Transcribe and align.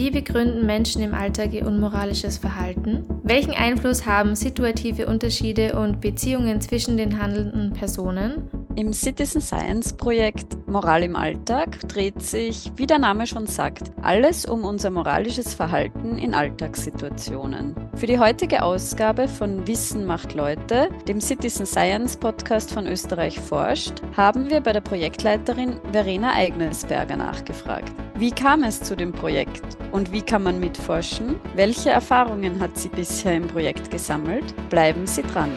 Wie 0.00 0.10
begründen 0.10 0.64
Menschen 0.64 1.02
im 1.02 1.12
Alltag 1.12 1.52
ihr 1.52 1.66
unmoralisches 1.66 2.38
Verhalten? 2.38 3.04
Welchen 3.22 3.52
Einfluss 3.52 4.06
haben 4.06 4.34
situative 4.34 5.06
Unterschiede 5.06 5.78
und 5.78 6.00
Beziehungen 6.00 6.62
zwischen 6.62 6.96
den 6.96 7.20
handelnden 7.22 7.74
Personen? 7.74 8.49
Im 8.76 8.92
Citizen 8.92 9.40
Science 9.40 9.92
Projekt 9.92 10.56
Moral 10.68 11.02
im 11.02 11.16
Alltag 11.16 11.80
dreht 11.88 12.22
sich, 12.22 12.70
wie 12.76 12.86
der 12.86 13.00
Name 13.00 13.26
schon 13.26 13.46
sagt, 13.46 13.90
alles 14.00 14.46
um 14.46 14.64
unser 14.64 14.90
moralisches 14.90 15.54
Verhalten 15.54 16.16
in 16.18 16.34
Alltagssituationen. 16.34 17.74
Für 17.96 18.06
die 18.06 18.20
heutige 18.20 18.62
Ausgabe 18.62 19.26
von 19.26 19.66
Wissen 19.66 20.06
macht 20.06 20.34
Leute, 20.34 20.88
dem 21.08 21.20
Citizen 21.20 21.66
Science 21.66 22.16
Podcast 22.16 22.72
von 22.72 22.86
Österreich 22.86 23.40
forscht, 23.40 24.02
haben 24.16 24.48
wir 24.48 24.60
bei 24.60 24.72
der 24.72 24.80
Projektleiterin 24.80 25.80
Verena 25.90 26.34
Eignesberger 26.34 27.16
nachgefragt. 27.16 27.92
Wie 28.14 28.30
kam 28.30 28.62
es 28.62 28.80
zu 28.80 28.94
dem 28.96 29.12
Projekt 29.12 29.64
und 29.90 30.12
wie 30.12 30.22
kann 30.22 30.44
man 30.44 30.60
mitforschen? 30.60 31.36
Welche 31.56 31.90
Erfahrungen 31.90 32.60
hat 32.60 32.78
sie 32.78 32.88
bisher 32.88 33.34
im 33.34 33.48
Projekt 33.48 33.90
gesammelt? 33.90 34.54
Bleiben 34.68 35.06
Sie 35.06 35.22
dran. 35.22 35.50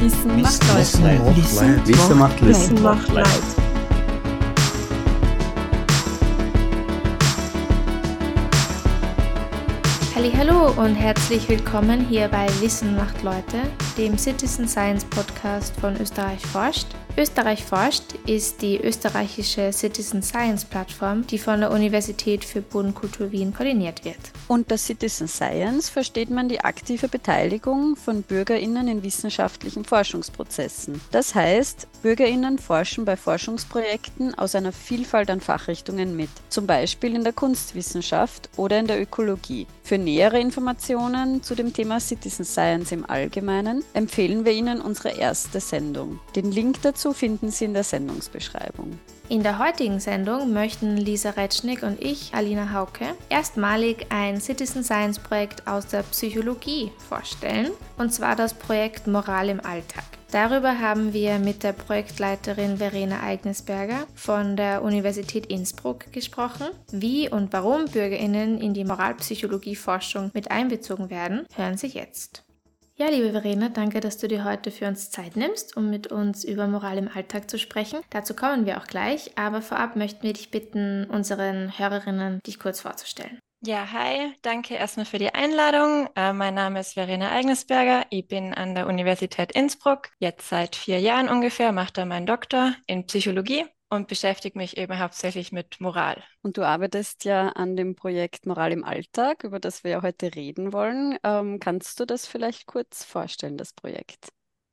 Wissen 0.00 0.40
macht 0.42 0.66
Leid. 0.68 1.86
Wissen 1.86 2.18
macht 2.18 2.40
Leid. 2.40 2.48
Wissen 2.48 2.82
macht 2.82 3.12
Leid. 3.12 3.63
Hallo 10.32 10.70
und 10.80 10.94
herzlich 10.94 11.48
willkommen 11.50 12.08
hier 12.08 12.28
bei 12.28 12.46
Wissen 12.60 12.96
macht 12.96 13.22
Leute, 13.22 13.60
dem 13.98 14.16
Citizen 14.16 14.66
Science 14.66 15.04
Podcast 15.04 15.76
von 15.76 16.00
Österreich 16.00 16.40
forscht. 16.46 16.86
Österreich 17.18 17.62
forscht 17.62 18.14
ist 18.26 18.62
die 18.62 18.80
österreichische 18.80 19.70
Citizen 19.70 20.22
Science 20.22 20.64
Plattform, 20.64 21.26
die 21.26 21.38
von 21.38 21.60
der 21.60 21.70
Universität 21.70 22.42
für 22.42 22.62
Bodenkultur 22.62 23.32
Wien 23.32 23.52
koordiniert 23.52 24.04
wird. 24.06 24.18
Unter 24.48 24.78
Citizen 24.78 25.28
Science 25.28 25.90
versteht 25.90 26.30
man 26.30 26.48
die 26.48 26.60
aktive 26.60 27.08
Beteiligung 27.08 27.94
von 27.94 28.22
Bürgerinnen 28.22 28.88
in 28.88 29.02
wissenschaftlichen 29.02 29.84
Forschungsprozessen. 29.84 31.00
Das 31.10 31.34
heißt, 31.34 31.86
Bürgerinnen 32.02 32.58
forschen 32.58 33.04
bei 33.04 33.16
Forschungsprojekten 33.16 34.34
aus 34.34 34.54
einer 34.54 34.72
Vielfalt 34.72 35.30
an 35.30 35.42
Fachrichtungen 35.42 36.16
mit, 36.16 36.30
zum 36.48 36.66
Beispiel 36.66 37.14
in 37.14 37.24
der 37.24 37.34
Kunstwissenschaft 37.34 38.48
oder 38.56 38.78
in 38.78 38.86
der 38.86 39.00
Ökologie. 39.00 39.66
Für 39.86 39.98
nähere 39.98 40.40
Informationen 40.40 41.42
zu 41.42 41.54
dem 41.54 41.74
Thema 41.74 42.00
Citizen 42.00 42.46
Science 42.46 42.90
im 42.90 43.04
Allgemeinen 43.04 43.84
empfehlen 43.92 44.46
wir 44.46 44.52
Ihnen 44.52 44.80
unsere 44.80 45.10
erste 45.10 45.60
Sendung. 45.60 46.20
Den 46.34 46.50
Link 46.50 46.80
dazu 46.80 47.12
finden 47.12 47.50
Sie 47.50 47.66
in 47.66 47.74
der 47.74 47.84
Sendungsbeschreibung. 47.84 48.98
In 49.30 49.42
der 49.42 49.58
heutigen 49.58 50.00
Sendung 50.00 50.52
möchten 50.52 50.98
Lisa 50.98 51.30
Retschnick 51.30 51.82
und 51.82 52.02
ich, 52.02 52.34
Alina 52.34 52.74
Hauke, 52.74 53.06
erstmalig 53.30 54.06
ein 54.10 54.38
Citizen 54.38 54.84
Science 54.84 55.18
Projekt 55.18 55.66
aus 55.66 55.86
der 55.86 56.02
Psychologie 56.02 56.92
vorstellen, 57.08 57.70
und 57.96 58.12
zwar 58.12 58.36
das 58.36 58.52
Projekt 58.52 59.06
Moral 59.06 59.48
im 59.48 59.64
Alltag. 59.64 60.04
Darüber 60.30 60.78
haben 60.78 61.14
wir 61.14 61.38
mit 61.38 61.62
der 61.62 61.72
Projektleiterin 61.72 62.76
Verena 62.76 63.22
Eignesberger 63.22 64.06
von 64.14 64.56
der 64.56 64.82
Universität 64.82 65.46
Innsbruck 65.46 66.12
gesprochen. 66.12 66.66
Wie 66.90 67.28
und 67.28 67.52
warum 67.52 67.86
Bürgerinnen 67.86 68.60
in 68.60 68.74
die 68.74 68.84
Moralpsychologie-Forschung 68.84 70.32
mit 70.34 70.50
einbezogen 70.50 71.08
werden, 71.08 71.46
hören 71.56 71.78
Sie 71.78 71.86
jetzt. 71.86 72.44
Ja, 72.96 73.08
liebe 73.08 73.32
Verena, 73.32 73.70
danke, 73.70 73.98
dass 73.98 74.18
du 74.18 74.28
dir 74.28 74.44
heute 74.44 74.70
für 74.70 74.86
uns 74.86 75.10
Zeit 75.10 75.34
nimmst, 75.34 75.76
um 75.76 75.90
mit 75.90 76.12
uns 76.12 76.44
über 76.44 76.68
Moral 76.68 76.96
im 76.96 77.08
Alltag 77.12 77.50
zu 77.50 77.58
sprechen. 77.58 77.98
Dazu 78.10 78.34
kommen 78.34 78.66
wir 78.66 78.78
auch 78.78 78.86
gleich, 78.86 79.36
aber 79.36 79.62
vorab 79.62 79.96
möchten 79.96 80.22
wir 80.22 80.32
dich 80.32 80.52
bitten, 80.52 81.04
unseren 81.06 81.76
Hörerinnen 81.76 82.38
dich 82.46 82.60
kurz 82.60 82.82
vorzustellen. 82.82 83.40
Ja, 83.62 83.90
hi, 83.90 84.32
danke 84.42 84.74
erstmal 84.74 85.06
für 85.06 85.18
die 85.18 85.34
Einladung. 85.34 86.08
Äh, 86.14 86.32
mein 86.34 86.54
Name 86.54 86.78
ist 86.78 86.92
Verena 86.92 87.32
Eignesberger. 87.32 88.06
Ich 88.10 88.28
bin 88.28 88.54
an 88.54 88.76
der 88.76 88.86
Universität 88.86 89.50
Innsbruck, 89.50 90.10
jetzt 90.20 90.48
seit 90.48 90.76
vier 90.76 91.00
Jahren 91.00 91.28
ungefähr, 91.28 91.72
mache 91.72 91.94
da 91.94 92.04
meinen 92.04 92.26
Doktor 92.26 92.74
in 92.86 93.06
Psychologie 93.06 93.64
und 93.94 94.08
beschäftige 94.08 94.58
mich 94.58 94.76
eben 94.76 94.98
hauptsächlich 94.98 95.52
mit 95.52 95.80
Moral. 95.80 96.22
Und 96.42 96.56
du 96.56 96.62
arbeitest 96.62 97.24
ja 97.24 97.48
an 97.50 97.76
dem 97.76 97.94
Projekt 97.94 98.46
Moral 98.46 98.72
im 98.72 98.84
Alltag, 98.84 99.44
über 99.44 99.60
das 99.60 99.84
wir 99.84 99.92
ja 99.92 100.02
heute 100.02 100.34
reden 100.34 100.72
wollen. 100.72 101.18
Ähm, 101.22 101.58
kannst 101.60 101.98
du 102.00 102.04
das 102.04 102.26
vielleicht 102.26 102.66
kurz 102.66 103.04
vorstellen, 103.04 103.56
das 103.56 103.72
Projekt? 103.72 104.28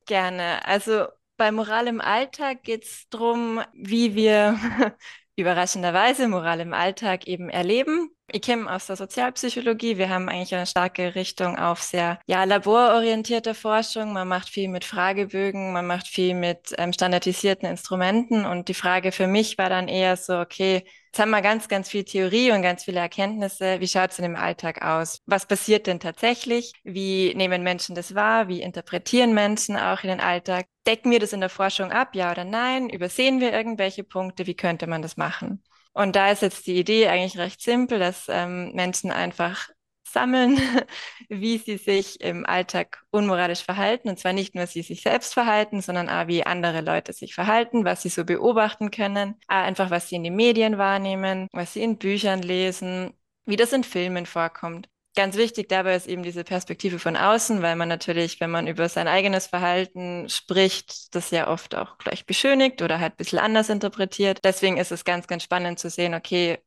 Gerne. 0.06 0.66
Also 0.66 1.06
bei 1.38 1.52
Moral 1.52 1.88
im 1.88 2.02
Alltag 2.02 2.64
geht 2.64 2.84
es 2.84 3.08
darum, 3.10 3.62
wie 3.74 4.16
wir 4.16 4.60
überraschenderweise 5.36 6.28
Moral 6.28 6.60
im 6.60 6.74
Alltag 6.74 7.28
eben 7.28 7.50
erleben 7.50 8.12
ich 8.34 8.42
komme 8.42 8.74
aus 8.74 8.88
der 8.88 8.96
Sozialpsychologie. 8.96 9.98
Wir 9.98 10.10
haben 10.10 10.30
eigentlich 10.30 10.56
eine 10.56 10.66
starke 10.66 11.16
Richtung 11.16 11.58
auf 11.58 11.82
sehr 11.82 12.20
ja, 12.26 12.44
labororientierte 12.44 13.54
Forschung. 13.54 14.14
Man 14.14 14.28
macht 14.28 14.50
viel 14.50 14.68
mit 14.70 14.86
Fragebögen, 14.86 15.74
man 15.74 15.86
macht 15.88 16.08
viel 16.08 16.34
mit 16.34 16.74
ähm, 16.78 16.94
standardisierten 16.94 17.68
Instrumenten. 17.68 18.46
Und 18.46 18.68
die 18.68 18.74
Frage 18.74 19.12
für 19.12 19.28
mich 19.28 19.58
war 19.58 19.70
dann 19.70 19.88
eher 19.88 20.18
so, 20.18 20.40
okay, 20.40 20.84
jetzt 21.08 21.20
haben 21.20 21.32
wir 21.32 21.42
ganz, 21.42 21.68
ganz 21.68 21.90
viel 21.90 22.04
Theorie 22.04 22.52
und 22.52 22.62
ganz 22.62 22.86
viele 22.86 23.00
Erkenntnisse. 23.00 23.80
Wie 23.80 23.88
schaut 23.88 24.12
es 24.12 24.18
denn 24.18 24.26
im 24.26 24.36
Alltag 24.36 24.82
aus? 24.82 25.22
Was 25.26 25.46
passiert 25.46 25.88
denn 25.88 26.00
tatsächlich? 26.00 26.74
Wie 26.84 27.34
nehmen 27.36 27.64
Menschen 27.64 27.96
das 27.96 28.16
wahr? 28.16 28.48
Wie 28.48 28.62
interpretieren 28.62 29.34
Menschen 29.34 29.78
auch 29.78 30.04
in 30.04 30.10
den 30.10 30.20
Alltag? 30.22 30.66
Decken 30.88 31.12
wir 31.12 31.20
das 31.20 31.34
in 31.34 31.42
der 31.42 31.50
Forschung 31.50 31.92
ab, 31.92 32.16
ja 32.16 32.32
oder 32.32 32.46
nein? 32.46 32.90
Übersehen 32.90 33.40
wir 33.40 33.54
irgendwelche 33.54 34.04
Punkte? 34.04 34.48
Wie 34.48 34.56
könnte 34.56 34.88
man 34.88 35.02
das 35.02 35.18
machen? 35.18 35.62
Und 35.94 36.16
da 36.16 36.32
ist 36.32 36.42
jetzt 36.42 36.68
die 36.68 36.78
Idee 36.78 37.08
eigentlich 37.08 37.38
recht 37.38 37.62
simpel, 37.62 38.00
dass 38.00 38.28
ähm, 38.30 38.72
Menschen 38.74 39.12
einfach 39.12 39.70
sammeln, 40.12 40.58
wie 41.30 41.58
sie 41.58 41.78
sich 41.78 42.22
im 42.22 42.46
Alltag 42.46 43.04
unmoralisch 43.12 43.64
verhalten. 43.64 44.10
Und 44.10 44.20
zwar 44.20 44.34
nicht 44.34 44.56
nur, 44.56 44.68
sie 44.68 44.82
sich 44.82 45.02
selbst 45.02 45.34
verhalten, 45.34 45.82
sondern 45.82 46.10
auch, 46.10 46.28
wie 46.28 46.46
andere 46.46 46.82
Leute 46.82 47.14
sich 47.14 47.34
verhalten, 47.34 47.86
was 47.86 48.02
sie 48.04 48.10
so 48.10 48.26
beobachten 48.26 48.92
können, 48.92 49.36
auch 49.48 49.56
einfach, 49.56 49.90
was 49.90 50.10
sie 50.10 50.16
in 50.16 50.24
den 50.24 50.36
Medien 50.36 50.78
wahrnehmen, 50.78 51.48
was 51.52 51.74
sie 51.74 51.84
in 51.84 51.98
Büchern 51.98 52.42
lesen, 52.42 53.14
wie 53.46 53.56
das 53.56 53.74
in 53.74 53.84
Filmen 53.84 54.26
vorkommt. 54.26 54.91
Ganz 55.14 55.36
wichtig 55.36 55.68
dabei 55.68 55.96
ist 55.96 56.08
eben 56.08 56.24
diese 56.24 56.46
Perspektive 56.46 56.98
von 56.98 57.18
außen, 57.18 57.62
weil 57.62 57.76
man 57.76 57.90
natürlich, 57.90 58.40
wenn 58.40 58.50
man 58.50 58.68
über 58.68 58.88
sein 58.88 59.10
eigenes 59.10 59.48
Verhalten 59.48 60.30
spricht, 60.30 61.14
das 61.16 61.32
ja 61.32 61.50
oft 61.50 61.76
auch 61.76 61.98
gleich 61.98 62.26
beschönigt 62.26 62.82
oder 62.82 63.00
halt 63.00 63.14
ein 63.14 63.18
bisschen 63.18 63.40
anders 63.40 63.70
interpretiert. 63.70 64.40
Deswegen 64.46 64.78
ist 64.78 64.92
es 64.92 65.04
ganz, 65.04 65.28
ganz 65.28 65.44
spannend 65.44 65.80
zu 65.80 65.90
sehen, 65.90 66.14
okay, 66.14 66.60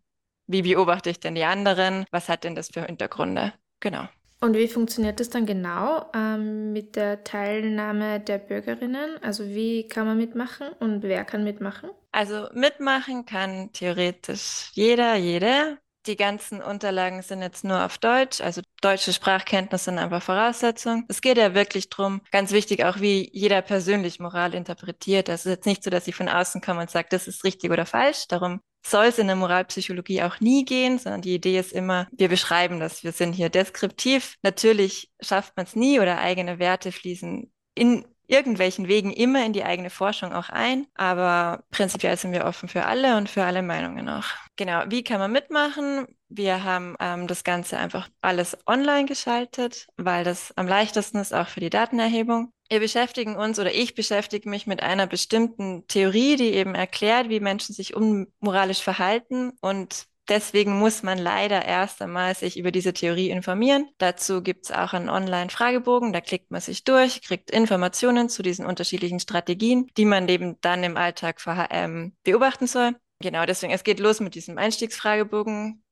wie 0.47 0.60
beobachte 0.60 1.09
ich 1.09 1.21
denn 1.21 1.34
die 1.34 1.44
anderen? 1.44 2.04
Was 2.10 2.28
hat 2.28 2.44
denn 2.44 2.54
das 2.54 2.69
für 2.69 2.84
Hintergründe? 2.84 3.54
Genau. 3.81 4.09
Und 4.41 4.56
wie 4.56 4.69
funktioniert 4.69 5.21
das 5.21 5.31
dann 5.31 5.47
genau 5.47 6.10
ähm, 6.15 6.75
mit 6.75 6.97
der 6.97 7.25
Teilnahme 7.25 8.21
der 8.21 8.37
Bürgerinnen? 8.37 9.16
Also 9.22 9.47
wie 9.47 9.88
kann 9.88 10.06
man 10.06 10.19
mitmachen 10.19 10.69
und 10.81 11.03
wer 11.03 11.25
kann 11.25 11.44
mitmachen? 11.44 11.88
Also 12.12 12.49
mitmachen 12.53 13.25
kann 13.25 13.72
theoretisch 13.72 14.71
jeder, 14.75 15.15
jede. 15.16 15.78
Die 16.06 16.16
ganzen 16.16 16.60
Unterlagen 16.60 17.22
sind 17.22 17.41
jetzt 17.41 17.65
nur 17.65 17.84
auf 17.84 17.97
Deutsch, 17.97 18.42
also 18.42 18.60
deutsche 18.82 19.12
Sprachkenntnisse 19.12 19.87
sind 19.87 19.98
einfach 19.98 20.22
Voraussetzung. 20.22 21.04
Es 21.09 21.22
geht 21.22 21.38
ja 21.38 21.54
wirklich 21.54 21.88
drum, 21.88 22.20
ganz 22.31 22.53
wichtig 22.53 22.84
auch, 22.84 23.00
wie 23.00 23.31
jeder 23.32 23.62
persönlich 23.62 24.20
Moral 24.20 24.54
interpretiert. 24.54 25.28
Das 25.28 25.47
ist 25.47 25.50
jetzt 25.50 25.66
nicht 25.66 25.82
so, 25.82 25.88
dass 25.88 26.06
ich 26.06 26.15
von 26.15 26.28
außen 26.28 26.60
komme 26.60 26.82
und 26.82 26.91
sage, 26.91 27.09
das 27.10 27.26
ist 27.26 27.42
richtig 27.44 27.70
oder 27.70 27.87
falsch. 27.87 28.26
Darum 28.28 28.60
soll 28.87 29.06
es 29.06 29.19
in 29.19 29.28
der 29.28 29.37
Moralpsychologie 29.37 30.22
auch 30.22 30.41
nie 30.41 30.66
gehen, 30.66 30.98
sondern 30.98 31.22
die 31.22 31.34
Idee 31.34 31.59
ist 31.59 31.72
immer, 31.72 32.06
wir 32.12 32.28
beschreiben 32.28 32.81
das, 32.81 33.03
wir 33.03 33.12
sind 33.12 33.32
hier 33.32 33.48
deskriptiv. 33.48 34.36
Natürlich 34.42 35.10
schafft 35.21 35.56
man 35.56 35.65
es 35.65 35.75
nie 35.75 36.00
oder 36.00 36.19
eigene 36.19 36.59
Werte 36.59 36.92
fließen 36.92 37.50
in 37.75 38.04
irgendwelchen 38.27 38.89
Wegen 38.89 39.12
immer 39.12 39.45
in 39.45 39.53
die 39.53 39.65
eigene 39.65 39.91
Forschung 39.91 40.33
auch 40.33 40.49
ein, 40.49 40.87
aber 40.95 41.65
prinzipiell 41.71 42.17
sind 42.17 42.33
wir 42.33 42.45
offen 42.45 42.69
für 42.69 42.87
alle 42.87 43.16
und 43.16 43.28
für 43.28 43.45
alle 43.45 43.63
Meinungen 43.63 44.09
auch. 44.09 44.25
Genau, 44.57 44.83
wie 44.89 45.04
kann 45.04 45.19
man 45.19 45.33
mitmachen? 45.33 46.07
Wir 46.28 46.65
haben 46.65 46.97
ähm, 47.01 47.27
das 47.27 47.45
Ganze 47.45 47.78
einfach 47.78 48.09
alles 48.21 48.57
online 48.66 49.07
geschaltet, 49.07 49.89
weil 49.97 50.25
das 50.25 50.57
am 50.57 50.66
leichtesten 50.66 51.19
ist, 51.19 51.34
auch 51.34 51.48
für 51.48 51.60
die 51.60 51.71
Datenerhebung. 51.71 52.53
Wir 52.71 52.81
beschäftigen 52.81 53.37
uns 53.37 53.59
oder 53.59 53.75
ich 53.75 53.95
beschäftige 53.95 54.48
mich 54.48 54.66
mit 54.66 54.83
einer 54.83 55.07
bestimmten 55.07 55.87
Theorie, 55.87 56.37
die 56.37 56.54
eben 56.54 56.75
erklärt, 56.75 57.28
wie 57.28 57.41
Menschen 57.41 57.75
sich 57.75 57.95
unmoralisch 57.95 58.81
verhalten 58.81 59.53
und 59.60 60.07
Deswegen 60.28 60.78
muss 60.78 61.03
man 61.03 61.18
leider 61.18 61.65
erst 61.65 62.00
einmal 62.00 62.34
sich 62.34 62.59
über 62.59 62.71
diese 62.71 62.94
Theorie 62.94 63.30
informieren. 63.30 63.88
Dazu 63.98 64.42
gibt 64.42 64.66
es 64.66 64.72
auch 64.72 64.94
einen 64.94 65.10
Online-Fragebogen, 65.10 66.12
da 66.12 66.21
klickt 66.21 66.50
man 66.50 66.62
sich 66.62 66.84
durch, 66.84 67.21
kriegt 67.21 67.50
Informationen 67.50 68.28
zu 68.30 68.42
diesen 68.42 68.65
unterschiedlichen 68.65 69.21
Strategien, 69.21 69.86
die 69.97 70.06
man 70.06 70.28
eben 70.28 70.59
dann 70.62 70.82
im 70.82 70.97
Alltag 70.97 71.41
ähm, 71.71 72.16
beobachten 72.22 72.66
soll. 72.66 72.97
Genau, 73.21 73.44
deswegen, 73.44 73.72
es 73.72 73.84
geht 73.84 74.00
los 74.00 74.21
mit 74.21 74.34
diesem 74.34 74.59
Einstiegsfragebogen, 74.59 75.82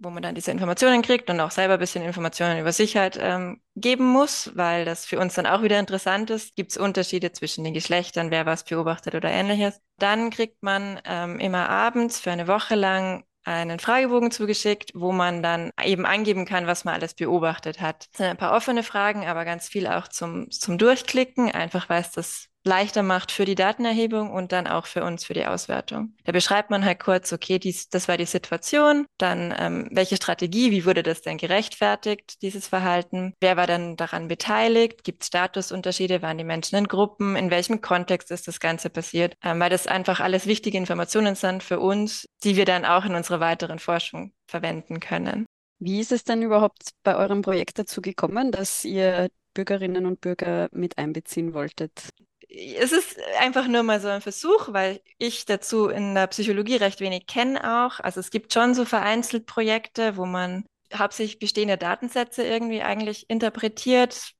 wo 0.00 0.10
man 0.10 0.22
dann 0.22 0.34
diese 0.34 0.50
Informationen 0.50 1.02
kriegt 1.02 1.28
und 1.28 1.40
auch 1.40 1.50
selber 1.50 1.74
ein 1.74 1.80
bisschen 1.80 2.04
Informationen 2.04 2.60
über 2.60 2.72
Sicherheit 2.72 3.18
ähm, 3.20 3.60
geben 3.74 4.06
muss, 4.06 4.52
weil 4.54 4.84
das 4.84 5.04
für 5.04 5.18
uns 5.18 5.34
dann 5.34 5.46
auch 5.46 5.62
wieder 5.62 5.78
interessant 5.78 6.30
ist. 6.30 6.54
Gibt 6.54 6.70
es 6.70 6.76
Unterschiede 6.76 7.32
zwischen 7.32 7.64
den 7.64 7.74
Geschlechtern, 7.74 8.30
wer 8.30 8.46
was 8.46 8.64
beobachtet 8.64 9.14
oder 9.14 9.30
ähnliches. 9.30 9.80
Dann 9.98 10.30
kriegt 10.30 10.62
man 10.62 11.00
ähm, 11.04 11.40
immer 11.40 11.68
abends 11.68 12.20
für 12.20 12.30
eine 12.30 12.46
Woche 12.46 12.76
lang 12.76 13.24
einen 13.48 13.78
Fragebogen 13.78 14.30
zugeschickt, 14.30 14.92
wo 14.94 15.12
man 15.12 15.42
dann 15.42 15.72
eben 15.82 16.04
angeben 16.04 16.44
kann, 16.44 16.66
was 16.66 16.84
man 16.84 16.94
alles 16.94 17.14
beobachtet 17.14 17.80
hat. 17.80 18.08
Es 18.12 18.18
sind 18.18 18.26
ein 18.26 18.36
paar 18.36 18.54
offene 18.54 18.82
Fragen, 18.82 19.26
aber 19.26 19.44
ganz 19.44 19.68
viel 19.68 19.86
auch 19.86 20.08
zum, 20.08 20.50
zum 20.50 20.76
Durchklicken, 20.78 21.50
einfach 21.50 21.88
weil 21.88 22.02
es 22.02 22.10
das 22.10 22.47
leichter 22.64 23.02
macht 23.02 23.32
für 23.32 23.44
die 23.44 23.54
Datenerhebung 23.54 24.30
und 24.30 24.52
dann 24.52 24.66
auch 24.66 24.86
für 24.86 25.04
uns 25.04 25.24
für 25.24 25.34
die 25.34 25.46
Auswertung. 25.46 26.14
Da 26.24 26.32
beschreibt 26.32 26.70
man 26.70 26.84
halt 26.84 27.00
kurz, 27.00 27.32
okay, 27.32 27.58
dies, 27.58 27.88
das 27.88 28.08
war 28.08 28.16
die 28.16 28.26
Situation, 28.26 29.06
dann 29.18 29.54
ähm, 29.58 29.88
welche 29.90 30.16
Strategie, 30.16 30.70
wie 30.70 30.84
wurde 30.84 31.02
das 31.02 31.22
denn 31.22 31.38
gerechtfertigt, 31.38 32.42
dieses 32.42 32.68
Verhalten, 32.68 33.34
wer 33.40 33.56
war 33.56 33.66
dann 33.66 33.96
daran 33.96 34.28
beteiligt, 34.28 35.04
gibt 35.04 35.22
es 35.22 35.28
Statusunterschiede, 35.28 36.22
waren 36.22 36.38
die 36.38 36.44
Menschen 36.44 36.76
in 36.76 36.88
Gruppen, 36.88 37.36
in 37.36 37.50
welchem 37.50 37.80
Kontext 37.80 38.30
ist 38.30 38.48
das 38.48 38.60
Ganze 38.60 38.90
passiert, 38.90 39.34
ähm, 39.42 39.60
weil 39.60 39.70
das 39.70 39.86
einfach 39.86 40.20
alles 40.20 40.46
wichtige 40.46 40.78
Informationen 40.78 41.34
sind 41.34 41.62
für 41.62 41.80
uns, 41.80 42.26
die 42.44 42.56
wir 42.56 42.64
dann 42.64 42.84
auch 42.84 43.04
in 43.04 43.14
unserer 43.14 43.40
weiteren 43.40 43.78
Forschung 43.78 44.32
verwenden 44.46 45.00
können. 45.00 45.46
Wie 45.80 46.00
ist 46.00 46.10
es 46.10 46.24
denn 46.24 46.42
überhaupt 46.42 46.90
bei 47.04 47.16
eurem 47.16 47.42
Projekt 47.42 47.78
dazu 47.78 48.02
gekommen, 48.02 48.50
dass 48.50 48.84
ihr 48.84 49.28
Bürgerinnen 49.54 50.06
und 50.06 50.20
Bürger 50.20 50.68
mit 50.72 50.98
einbeziehen 50.98 51.54
wolltet? 51.54 52.10
Es 52.48 52.92
ist 52.92 53.18
einfach 53.38 53.68
nur 53.68 53.82
mal 53.82 54.00
so 54.00 54.08
ein 54.08 54.20
Versuch, 54.22 54.72
weil 54.72 55.00
ich 55.18 55.44
dazu 55.44 55.88
in 55.88 56.14
der 56.14 56.26
Psychologie 56.28 56.76
recht 56.76 57.00
wenig 57.00 57.26
kenne 57.26 57.84
auch. 57.84 58.00
Also 58.00 58.20
es 58.20 58.30
gibt 58.30 58.52
schon 58.52 58.74
so 58.74 58.84
vereinzelt 58.84 59.46
Projekte, 59.46 60.16
wo 60.16 60.24
man 60.24 60.64
hauptsächlich 60.94 61.38
bestehende 61.38 61.76
Datensätze 61.76 62.44
irgendwie 62.44 62.82
eigentlich 62.82 63.28
interpretiert. 63.28 64.32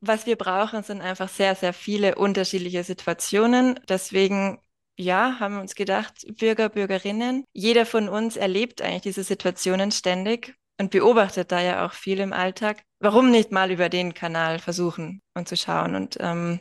Was 0.00 0.26
wir 0.26 0.36
brauchen, 0.36 0.82
sind 0.82 1.00
einfach 1.00 1.28
sehr, 1.28 1.54
sehr 1.54 1.72
viele 1.72 2.14
unterschiedliche 2.14 2.84
Situationen. 2.84 3.80
Deswegen, 3.88 4.60
ja, 4.96 5.40
haben 5.40 5.54
wir 5.54 5.60
uns 5.60 5.74
gedacht, 5.74 6.24
Bürger, 6.38 6.68
Bürgerinnen, 6.68 7.44
jeder 7.52 7.86
von 7.86 8.08
uns 8.08 8.36
erlebt 8.36 8.82
eigentlich 8.82 9.02
diese 9.02 9.24
Situationen 9.24 9.90
ständig 9.90 10.54
und 10.78 10.90
beobachtet 10.90 11.50
da 11.50 11.60
ja 11.60 11.84
auch 11.84 11.92
viel 11.92 12.20
im 12.20 12.32
Alltag. 12.32 12.82
Warum 13.00 13.30
nicht 13.30 13.50
mal 13.50 13.72
über 13.72 13.88
den 13.88 14.14
Kanal 14.14 14.58
versuchen 14.58 15.20
und 15.34 15.48
zu 15.48 15.56
schauen? 15.56 15.94
Und 15.96 16.18
ähm, 16.20 16.60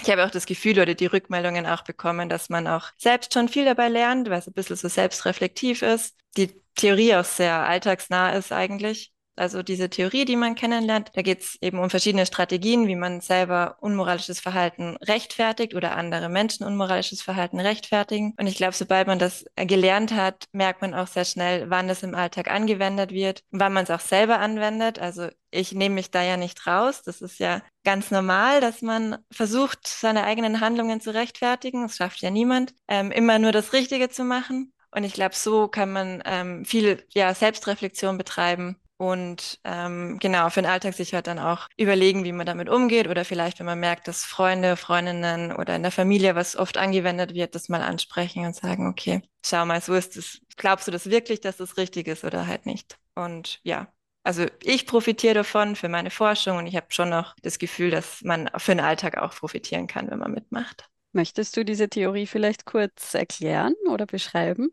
ich 0.00 0.10
habe 0.10 0.24
auch 0.24 0.30
das 0.30 0.46
Gefühl 0.46 0.78
oder 0.80 0.94
die 0.94 1.06
Rückmeldungen 1.06 1.66
auch 1.66 1.82
bekommen, 1.82 2.28
dass 2.28 2.48
man 2.48 2.66
auch 2.66 2.90
selbst 2.98 3.32
schon 3.34 3.48
viel 3.48 3.64
dabei 3.64 3.88
lernt, 3.88 4.28
weil 4.30 4.38
es 4.38 4.46
ein 4.46 4.52
bisschen 4.52 4.76
so 4.76 4.88
selbstreflektiv 4.88 5.82
ist. 5.82 6.16
Die 6.36 6.62
Theorie 6.74 7.14
auch 7.14 7.24
sehr 7.24 7.66
alltagsnah 7.66 8.32
ist 8.32 8.52
eigentlich. 8.52 9.12
Also 9.36 9.62
diese 9.62 9.90
Theorie, 9.90 10.24
die 10.24 10.36
man 10.36 10.54
kennenlernt, 10.54 11.10
da 11.14 11.22
geht 11.22 11.42
es 11.42 11.58
eben 11.60 11.78
um 11.78 11.90
verschiedene 11.90 12.24
Strategien, 12.24 12.88
wie 12.88 12.96
man 12.96 13.20
selber 13.20 13.76
unmoralisches 13.80 14.40
Verhalten 14.40 14.96
rechtfertigt 15.02 15.74
oder 15.74 15.94
andere 15.94 16.28
Menschen 16.28 16.66
unmoralisches 16.66 17.20
Verhalten 17.22 17.60
rechtfertigen. 17.60 18.34
Und 18.38 18.46
ich 18.46 18.56
glaube, 18.56 18.74
sobald 18.74 19.06
man 19.06 19.18
das 19.18 19.44
gelernt 19.56 20.12
hat, 20.12 20.44
merkt 20.52 20.80
man 20.80 20.94
auch 20.94 21.06
sehr 21.06 21.26
schnell, 21.26 21.68
wann 21.68 21.88
es 21.90 22.02
im 22.02 22.14
Alltag 22.14 22.50
angewendet 22.50 23.12
wird, 23.12 23.42
wann 23.50 23.74
man 23.74 23.84
es 23.84 23.90
auch 23.90 24.00
selber 24.00 24.38
anwendet. 24.38 24.98
Also 24.98 25.28
ich 25.50 25.72
nehme 25.72 25.96
mich 25.96 26.10
da 26.10 26.22
ja 26.22 26.38
nicht 26.38 26.66
raus. 26.66 27.02
Das 27.02 27.20
ist 27.20 27.38
ja 27.38 27.62
ganz 27.84 28.10
normal, 28.10 28.60
dass 28.60 28.80
man 28.80 29.18
versucht, 29.30 29.86
seine 29.86 30.24
eigenen 30.24 30.60
Handlungen 30.60 31.00
zu 31.00 31.12
rechtfertigen. 31.12 31.82
Das 31.82 31.96
schafft 31.96 32.20
ja 32.22 32.30
niemand. 32.30 32.74
Ähm, 32.88 33.10
immer 33.12 33.38
nur 33.38 33.52
das 33.52 33.74
Richtige 33.74 34.08
zu 34.08 34.24
machen. 34.24 34.72
Und 34.90 35.04
ich 35.04 35.12
glaube, 35.12 35.34
so 35.34 35.68
kann 35.68 35.92
man 35.92 36.22
ähm, 36.24 36.64
viel 36.64 37.04
ja, 37.10 37.34
Selbstreflexion 37.34 38.16
betreiben 38.16 38.76
und 38.98 39.60
ähm, 39.64 40.18
genau, 40.20 40.48
für 40.48 40.62
den 40.62 40.70
Alltag 40.70 40.94
sich 40.94 41.12
halt 41.12 41.26
dann 41.26 41.38
auch 41.38 41.68
überlegen, 41.76 42.24
wie 42.24 42.32
man 42.32 42.46
damit 42.46 42.68
umgeht 42.68 43.08
oder 43.08 43.24
vielleicht, 43.24 43.58
wenn 43.58 43.66
man 43.66 43.78
merkt, 43.78 44.08
dass 44.08 44.24
Freunde, 44.24 44.76
Freundinnen 44.76 45.52
oder 45.52 45.76
in 45.76 45.82
der 45.82 45.92
Familie 45.92 46.34
was 46.34 46.56
oft 46.56 46.78
angewendet 46.78 47.34
wird, 47.34 47.54
das 47.54 47.68
mal 47.68 47.82
ansprechen 47.82 48.46
und 48.46 48.56
sagen, 48.56 48.88
okay, 48.88 49.22
schau 49.44 49.66
mal, 49.66 49.80
so 49.82 49.94
ist 49.94 50.16
es. 50.16 50.40
Glaubst 50.56 50.86
du 50.86 50.90
das 50.90 51.10
wirklich, 51.10 51.40
dass 51.40 51.58
das 51.58 51.76
richtig 51.76 52.08
ist 52.08 52.24
oder 52.24 52.46
halt 52.46 52.64
nicht? 52.64 52.96
Und 53.14 53.60
ja, 53.64 53.88
also 54.24 54.46
ich 54.62 54.86
profitiere 54.86 55.34
davon 55.34 55.76
für 55.76 55.88
meine 55.88 56.10
Forschung 56.10 56.56
und 56.56 56.66
ich 56.66 56.74
habe 56.74 56.86
schon 56.88 57.10
noch 57.10 57.36
das 57.42 57.58
Gefühl, 57.58 57.90
dass 57.90 58.22
man 58.22 58.48
für 58.56 58.72
den 58.72 58.80
Alltag 58.80 59.18
auch 59.18 59.34
profitieren 59.34 59.86
kann, 59.86 60.10
wenn 60.10 60.18
man 60.18 60.32
mitmacht. 60.32 60.88
Möchtest 61.12 61.56
du 61.56 61.64
diese 61.64 61.88
Theorie 61.88 62.26
vielleicht 62.26 62.64
kurz 62.64 63.14
erklären 63.14 63.74
oder 63.88 64.06
beschreiben? 64.06 64.70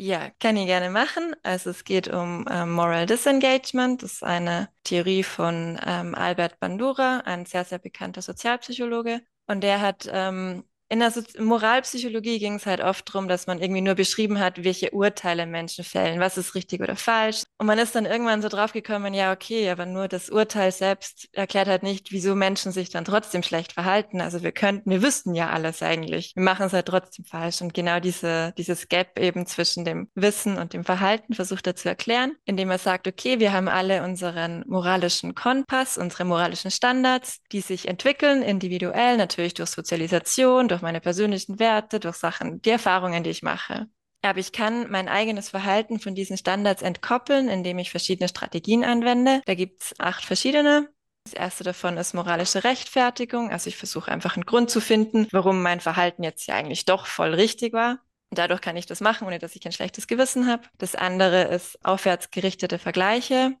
Ja, 0.00 0.30
kann 0.38 0.56
ich 0.56 0.66
gerne 0.66 0.90
machen. 0.90 1.34
Also 1.42 1.70
es 1.70 1.82
geht 1.82 2.06
um 2.08 2.44
ähm, 2.48 2.70
Moral 2.72 3.06
Disengagement. 3.06 4.02
Das 4.02 4.12
ist 4.14 4.22
eine 4.22 4.68
Theorie 4.84 5.24
von 5.24 5.78
ähm, 5.84 6.14
Albert 6.14 6.60
Bandura, 6.60 7.18
ein 7.24 7.46
sehr, 7.46 7.64
sehr 7.64 7.78
bekannter 7.80 8.22
Sozialpsychologe. 8.22 9.22
Und 9.48 9.62
der 9.62 9.80
hat 9.80 10.08
ähm, 10.12 10.62
in 10.88 11.00
der 11.00 11.10
so 11.10 11.20
Moralpsychologie 11.38 12.38
ging 12.38 12.54
es 12.54 12.66
halt 12.66 12.80
oft 12.80 13.08
darum, 13.08 13.28
dass 13.28 13.46
man 13.46 13.60
irgendwie 13.60 13.82
nur 13.82 13.94
beschrieben 13.94 14.38
hat, 14.38 14.64
welche 14.64 14.90
Urteile 14.90 15.46
Menschen 15.46 15.84
fällen, 15.84 16.20
was 16.20 16.38
ist 16.38 16.54
richtig 16.54 16.80
oder 16.80 16.96
falsch. 16.96 17.42
Und 17.58 17.66
man 17.66 17.78
ist 17.78 17.94
dann 17.94 18.06
irgendwann 18.06 18.40
so 18.40 18.48
draufgekommen, 18.48 19.12
ja, 19.12 19.32
okay, 19.32 19.68
aber 19.70 19.84
nur 19.84 20.08
das 20.08 20.30
Urteil 20.30 20.72
selbst 20.72 21.28
erklärt 21.32 21.68
halt 21.68 21.82
nicht, 21.82 22.10
wieso 22.10 22.34
Menschen 22.34 22.72
sich 22.72 22.88
dann 22.88 23.04
trotzdem 23.04 23.42
schlecht 23.42 23.72
verhalten. 23.72 24.20
Also 24.20 24.42
wir 24.42 24.52
könnten, 24.52 24.90
wir 24.90 25.02
wüssten 25.02 25.34
ja 25.34 25.50
alles 25.50 25.82
eigentlich. 25.82 26.32
Wir 26.34 26.42
machen 26.42 26.66
es 26.66 26.72
halt 26.72 26.86
trotzdem 26.86 27.24
falsch. 27.26 27.60
Und 27.60 27.74
genau 27.74 28.00
diese, 28.00 28.54
dieses 28.56 28.88
Gap 28.88 29.18
eben 29.18 29.46
zwischen 29.46 29.84
dem 29.84 30.08
Wissen 30.14 30.56
und 30.56 30.72
dem 30.72 30.84
Verhalten 30.84 31.34
versucht 31.34 31.66
er 31.66 31.76
zu 31.76 31.88
erklären, 31.88 32.32
indem 32.46 32.70
er 32.70 32.78
sagt, 32.78 33.06
okay, 33.06 33.40
wir 33.40 33.52
haben 33.52 33.68
alle 33.68 34.02
unseren 34.02 34.64
moralischen 34.66 35.34
Kompass, 35.34 35.98
unsere 35.98 36.24
moralischen 36.24 36.70
Standards, 36.70 37.40
die 37.52 37.60
sich 37.60 37.88
entwickeln, 37.88 38.42
individuell, 38.42 39.18
natürlich 39.18 39.54
durch 39.54 39.70
Sozialisation, 39.70 40.68
durch 40.68 40.77
durch 40.78 40.82
meine 40.82 41.00
persönlichen 41.00 41.58
Werte, 41.58 41.98
durch 41.98 42.16
Sachen, 42.16 42.62
die 42.62 42.70
Erfahrungen, 42.70 43.24
die 43.24 43.30
ich 43.30 43.42
mache. 43.42 43.88
Aber 44.22 44.38
ich 44.38 44.52
kann 44.52 44.88
mein 44.90 45.08
eigenes 45.08 45.48
Verhalten 45.48 45.98
von 45.98 46.14
diesen 46.14 46.36
Standards 46.36 46.82
entkoppeln, 46.82 47.48
indem 47.48 47.78
ich 47.78 47.90
verschiedene 47.90 48.28
Strategien 48.28 48.84
anwende. 48.84 49.42
Da 49.46 49.54
gibt 49.54 49.82
es 49.82 49.94
acht 49.98 50.24
verschiedene. 50.24 50.88
Das 51.24 51.34
erste 51.34 51.64
davon 51.64 51.96
ist 51.96 52.14
moralische 52.14 52.62
Rechtfertigung. 52.62 53.50
Also 53.50 53.68
ich 53.68 53.76
versuche 53.76 54.10
einfach 54.10 54.36
einen 54.36 54.46
Grund 54.46 54.70
zu 54.70 54.80
finden, 54.80 55.26
warum 55.32 55.62
mein 55.62 55.80
Verhalten 55.80 56.22
jetzt 56.22 56.46
ja 56.46 56.54
eigentlich 56.54 56.84
doch 56.84 57.06
voll 57.06 57.34
richtig 57.34 57.72
war. 57.72 57.98
Und 58.30 58.38
dadurch 58.38 58.60
kann 58.60 58.76
ich 58.76 58.86
das 58.86 59.00
machen, 59.00 59.26
ohne 59.26 59.38
dass 59.38 59.56
ich 59.56 59.66
ein 59.66 59.72
schlechtes 59.72 60.06
Gewissen 60.06 60.46
habe. 60.46 60.62
Das 60.78 60.94
andere 60.94 61.44
ist 61.44 61.84
aufwärtsgerichtete 61.84 62.78
Vergleiche. 62.78 63.56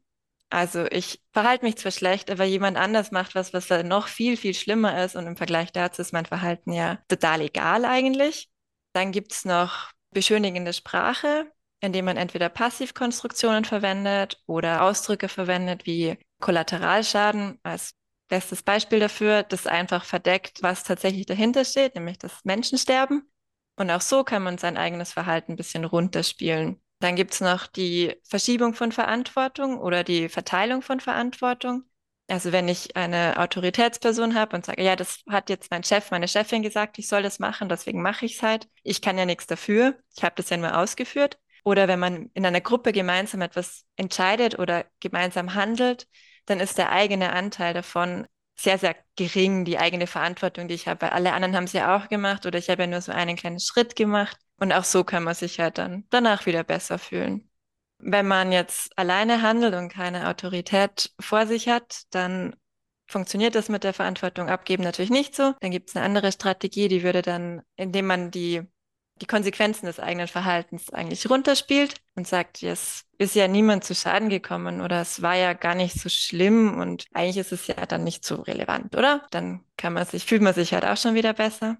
Also 0.50 0.86
ich 0.86 1.20
verhalte 1.32 1.64
mich 1.64 1.76
zwar 1.76 1.92
schlecht, 1.92 2.30
aber 2.30 2.44
jemand 2.44 2.78
anders 2.78 3.10
macht 3.10 3.34
was, 3.34 3.52
was 3.52 3.68
noch 3.84 4.08
viel, 4.08 4.36
viel 4.36 4.54
schlimmer 4.54 5.04
ist 5.04 5.14
und 5.14 5.26
im 5.26 5.36
Vergleich 5.36 5.72
dazu 5.72 6.00
ist 6.00 6.12
mein 6.12 6.24
Verhalten 6.24 6.72
ja 6.72 6.98
total 7.08 7.42
egal 7.42 7.84
eigentlich. 7.84 8.48
Dann 8.94 9.12
gibt 9.12 9.32
es 9.32 9.44
noch 9.44 9.90
beschönigende 10.10 10.72
Sprache, 10.72 11.52
indem 11.80 12.06
man 12.06 12.16
entweder 12.16 12.48
Passivkonstruktionen 12.48 13.64
verwendet 13.64 14.42
oder 14.46 14.82
Ausdrücke 14.82 15.28
verwendet 15.28 15.84
wie 15.84 16.18
Kollateralschaden 16.40 17.58
als 17.62 17.94
bestes 18.28 18.62
Beispiel 18.62 19.00
dafür, 19.00 19.42
das 19.42 19.66
einfach 19.66 20.04
verdeckt, 20.04 20.62
was 20.62 20.84
tatsächlich 20.84 21.26
dahinter 21.26 21.64
steht, 21.64 21.94
nämlich 21.94 22.18
das 22.18 22.44
Menschensterben. 22.44 23.30
Und 23.76 23.90
auch 23.90 24.00
so 24.00 24.24
kann 24.24 24.42
man 24.42 24.58
sein 24.58 24.76
eigenes 24.76 25.12
Verhalten 25.12 25.52
ein 25.52 25.56
bisschen 25.56 25.84
runterspielen. 25.84 26.80
Dann 27.00 27.14
gibt 27.16 27.34
es 27.34 27.40
noch 27.40 27.66
die 27.66 28.16
Verschiebung 28.24 28.74
von 28.74 28.92
Verantwortung 28.92 29.78
oder 29.78 30.02
die 30.04 30.28
Verteilung 30.28 30.82
von 30.82 31.00
Verantwortung. 31.00 31.84
Also 32.30 32.52
wenn 32.52 32.68
ich 32.68 32.94
eine 32.96 33.38
Autoritätsperson 33.38 34.34
habe 34.34 34.54
und 34.56 34.66
sage, 34.66 34.82
ja, 34.82 34.96
das 34.96 35.20
hat 35.30 35.48
jetzt 35.48 35.70
mein 35.70 35.82
Chef, 35.82 36.10
meine 36.10 36.28
Chefin 36.28 36.62
gesagt, 36.62 36.98
ich 36.98 37.08
soll 37.08 37.22
das 37.22 37.38
machen, 37.38 37.68
deswegen 37.70 38.02
mache 38.02 38.26
ich 38.26 38.34
es 38.36 38.42
halt. 38.42 38.68
Ich 38.82 39.00
kann 39.00 39.16
ja 39.16 39.24
nichts 39.24 39.46
dafür. 39.46 39.98
Ich 40.14 40.22
habe 40.24 40.34
das 40.36 40.50
ja 40.50 40.58
nur 40.58 40.76
ausgeführt. 40.76 41.38
Oder 41.64 41.88
wenn 41.88 41.98
man 41.98 42.30
in 42.34 42.44
einer 42.44 42.60
Gruppe 42.60 42.92
gemeinsam 42.92 43.40
etwas 43.40 43.84
entscheidet 43.96 44.58
oder 44.58 44.84
gemeinsam 45.00 45.54
handelt, 45.54 46.06
dann 46.46 46.60
ist 46.60 46.78
der 46.78 46.90
eigene 46.92 47.32
Anteil 47.32 47.74
davon 47.74 48.26
sehr, 48.56 48.78
sehr 48.78 48.96
gering, 49.16 49.64
die 49.64 49.78
eigene 49.78 50.06
Verantwortung, 50.06 50.68
die 50.68 50.74
ich 50.74 50.88
habe. 50.88 51.02
Weil 51.02 51.10
alle 51.10 51.32
anderen 51.32 51.56
haben 51.56 51.64
es 51.64 51.72
ja 51.72 51.96
auch 51.96 52.08
gemacht 52.08 52.44
oder 52.44 52.58
ich 52.58 52.68
habe 52.68 52.82
ja 52.82 52.88
nur 52.88 53.00
so 53.00 53.12
einen 53.12 53.36
kleinen 53.36 53.60
Schritt 53.60 53.96
gemacht. 53.96 54.36
Und 54.58 54.72
auch 54.72 54.84
so 54.84 55.04
kann 55.04 55.22
man 55.24 55.34
sich 55.34 55.60
halt 55.60 55.78
dann 55.78 56.04
danach 56.10 56.46
wieder 56.46 56.64
besser 56.64 56.98
fühlen. 56.98 57.48
Wenn 57.98 58.26
man 58.26 58.52
jetzt 58.52 58.96
alleine 58.98 59.42
handelt 59.42 59.74
und 59.74 59.88
keine 59.88 60.28
Autorität 60.28 61.12
vor 61.20 61.46
sich 61.46 61.68
hat, 61.68 62.02
dann 62.10 62.54
funktioniert 63.08 63.54
das 63.54 63.68
mit 63.68 63.84
der 63.84 63.94
Verantwortung 63.94 64.48
abgeben 64.48 64.82
natürlich 64.84 65.10
nicht 65.10 65.34
so. 65.34 65.54
Dann 65.60 65.70
gibt 65.70 65.88
es 65.90 65.96
eine 65.96 66.04
andere 66.04 66.30
Strategie, 66.30 66.88
die 66.88 67.02
würde 67.02 67.22
dann, 67.22 67.62
indem 67.76 68.06
man 68.06 68.30
die, 68.30 68.62
die 69.20 69.26
Konsequenzen 69.26 69.86
des 69.86 69.98
eigenen 69.98 70.28
Verhaltens 70.28 70.92
eigentlich 70.92 71.28
runterspielt 71.28 71.94
und 72.14 72.28
sagt, 72.28 72.62
es 72.62 73.04
ist 73.16 73.34
ja 73.34 73.48
niemand 73.48 73.84
zu 73.84 73.94
Schaden 73.94 74.28
gekommen 74.28 74.80
oder 74.80 75.00
es 75.00 75.22
war 75.22 75.34
ja 75.34 75.54
gar 75.54 75.74
nicht 75.74 75.98
so 75.98 76.08
schlimm 76.08 76.78
und 76.78 77.06
eigentlich 77.14 77.38
ist 77.38 77.52
es 77.52 77.66
ja 77.66 77.86
dann 77.86 78.04
nicht 78.04 78.24
so 78.24 78.36
relevant, 78.36 78.94
oder? 78.94 79.26
Dann 79.30 79.64
kann 79.76 79.94
man 79.94 80.06
sich, 80.06 80.24
fühlt 80.24 80.42
man 80.42 80.54
sich 80.54 80.74
halt 80.74 80.84
auch 80.84 80.96
schon 80.96 81.14
wieder 81.14 81.32
besser. 81.32 81.78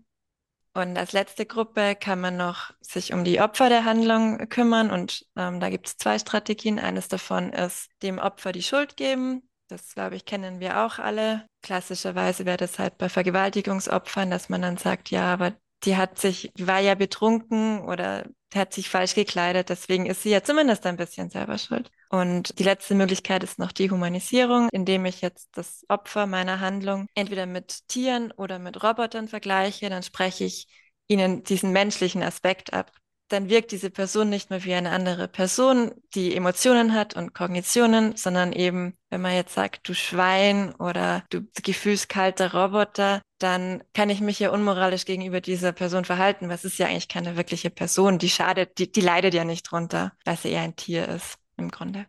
Und 0.79 0.97
als 0.97 1.13
letzte 1.13 1.45
Gruppe 1.45 1.97
kann 1.97 2.21
man 2.21 2.37
noch 2.37 2.73
sich 2.81 3.13
um 3.13 3.25
die 3.25 3.41
Opfer 3.41 3.69
der 3.69 3.85
Handlung 3.85 4.49
kümmern. 4.49 4.91
Und 4.91 5.27
ähm, 5.37 5.59
da 5.59 5.71
gibt 5.71 5.89
es 5.89 5.97
zwei 5.97 6.19
Strategien. 6.19 6.79
Eines 6.79 7.09
davon 7.09 7.53
ist 7.53 7.91
dem 8.03 8.19
Opfer 8.19 8.53
die 8.53 8.63
Schuld 8.63 8.97
geben. 8.97 9.43
Das, 9.67 9.95
glaube 9.95 10.15
ich, 10.15 10.25
kennen 10.25 10.61
wir 10.61 10.85
auch 10.85 10.99
alle. 10.99 11.47
Klassischerweise 11.63 12.47
wäre 12.47 12.57
das 12.57 12.79
halt 12.79 12.97
bei 12.97 13.09
Vergewaltigungsopfern, 13.09 14.31
dass 14.31 14.49
man 14.49 14.63
dann 14.63 14.77
sagt, 14.77 15.11
ja, 15.11 15.33
aber 15.33 15.53
die 15.85 15.97
hat 15.97 16.19
sich, 16.19 16.53
war 16.59 16.81
ja 16.81 16.95
betrunken 16.95 17.81
oder 17.81 18.27
hat 18.55 18.73
sich 18.73 18.89
falsch 18.89 19.15
gekleidet, 19.15 19.69
deswegen 19.69 20.07
ist 20.07 20.23
sie 20.23 20.31
ja 20.31 20.43
zumindest 20.43 20.87
ein 20.87 20.97
bisschen 20.97 21.31
selber 21.31 21.59
schuld. 21.59 21.91
Und 22.09 22.59
die 22.59 22.65
letzte 22.65 22.95
Möglichkeit 22.95 23.45
ist 23.45 23.59
noch 23.59 23.73
die 23.73 23.91
Humanisierung, 23.91 24.69
indem 24.73 25.05
ich 25.05 25.21
jetzt 25.21 25.51
das 25.53 25.85
Opfer 25.89 26.27
meiner 26.27 26.61
Handlung 26.61 27.07
entweder 27.15 27.47
mit 27.47 27.87
Tieren 27.89 28.33
oder 28.33 28.59
mit 28.59 28.83
Robotern 28.83 29.29
vergleiche, 29.29 29.91
dann 29.91 30.03
spreche 30.03 30.45
ich 30.45 30.67
ihnen 31.07 31.43
diesen 31.45 31.73
menschlichen 31.73 32.23
Aspekt 32.23 32.73
ab 32.73 32.93
dann 33.29 33.49
wirkt 33.49 33.73
diese 33.73 33.91
Person 33.91 34.29
nicht 34.29 34.51
mehr 34.51 34.65
wie 34.65 34.75
eine 34.75 34.91
andere 34.91 35.29
Person, 35.29 35.93
die 36.15 36.35
Emotionen 36.35 36.95
hat 36.95 37.15
und 37.15 37.35
Kognitionen, 37.35 38.17
sondern 38.17 38.53
eben, 38.53 38.97
wenn 39.11 39.21
man 39.21 39.35
jetzt 39.35 39.55
sagt, 39.55 39.89
du 39.89 39.95
Schwein 39.95 40.75
oder 40.77 41.25
du 41.31 41.43
gefühlskalter 41.63 42.55
Roboter, 42.55 43.21
dann 43.39 43.83
kann 43.95 44.11
ich 44.11 44.21
mich 44.21 44.39
ja 44.39 44.51
unmoralisch 44.51 45.05
gegenüber 45.05 45.41
dieser 45.41 45.73
Person 45.73 46.05
verhalten, 46.05 46.51
es 46.51 46.65
ist 46.65 46.79
ja 46.79 46.87
eigentlich 46.87 47.09
keine 47.09 47.37
wirkliche 47.37 47.71
Person, 47.71 48.19
die 48.19 48.31
schadet, 48.31 48.79
die, 48.79 48.91
die 48.91 49.01
leidet 49.01 49.35
ja 49.35 49.45
nicht 49.45 49.71
drunter, 49.71 50.13
weil 50.25 50.37
sie 50.37 50.51
eher 50.51 50.63
ein 50.63 50.77
Tier 50.77 51.09
ist 51.09 51.39
im 51.57 51.71
Grunde. 51.71 52.07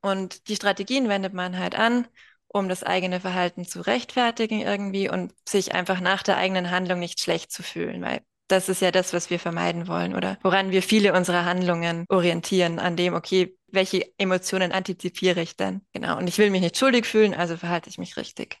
Und 0.00 0.48
die 0.48 0.56
Strategien 0.56 1.08
wendet 1.08 1.32
man 1.32 1.58
halt 1.58 1.74
an, 1.76 2.06
um 2.48 2.68
das 2.68 2.82
eigene 2.82 3.20
Verhalten 3.20 3.64
zu 3.64 3.80
rechtfertigen 3.80 4.60
irgendwie 4.60 5.08
und 5.08 5.32
sich 5.48 5.74
einfach 5.74 6.00
nach 6.00 6.22
der 6.22 6.36
eigenen 6.36 6.70
Handlung 6.70 6.98
nicht 6.98 7.20
schlecht 7.20 7.50
zu 7.50 7.62
fühlen, 7.62 8.02
weil 8.02 8.20
das 8.48 8.68
ist 8.68 8.82
ja 8.82 8.90
das, 8.90 9.12
was 9.12 9.30
wir 9.30 9.38
vermeiden 9.38 9.88
wollen 9.88 10.14
oder 10.14 10.38
woran 10.42 10.70
wir 10.70 10.82
viele 10.82 11.14
unserer 11.14 11.44
Handlungen 11.44 12.04
orientieren, 12.08 12.78
an 12.78 12.96
dem, 12.96 13.14
okay, 13.14 13.56
welche 13.68 14.06
Emotionen 14.18 14.72
antizipiere 14.72 15.40
ich 15.40 15.56
denn? 15.56 15.80
Genau. 15.92 16.18
Und 16.18 16.28
ich 16.28 16.38
will 16.38 16.50
mich 16.50 16.60
nicht 16.60 16.76
schuldig 16.76 17.06
fühlen, 17.06 17.34
also 17.34 17.56
verhalte 17.56 17.88
ich 17.88 17.98
mich 17.98 18.16
richtig. 18.16 18.58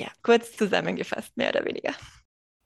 Ja, 0.00 0.08
kurz 0.22 0.56
zusammengefasst, 0.56 1.36
mehr 1.36 1.50
oder 1.50 1.62
weniger. 1.66 1.92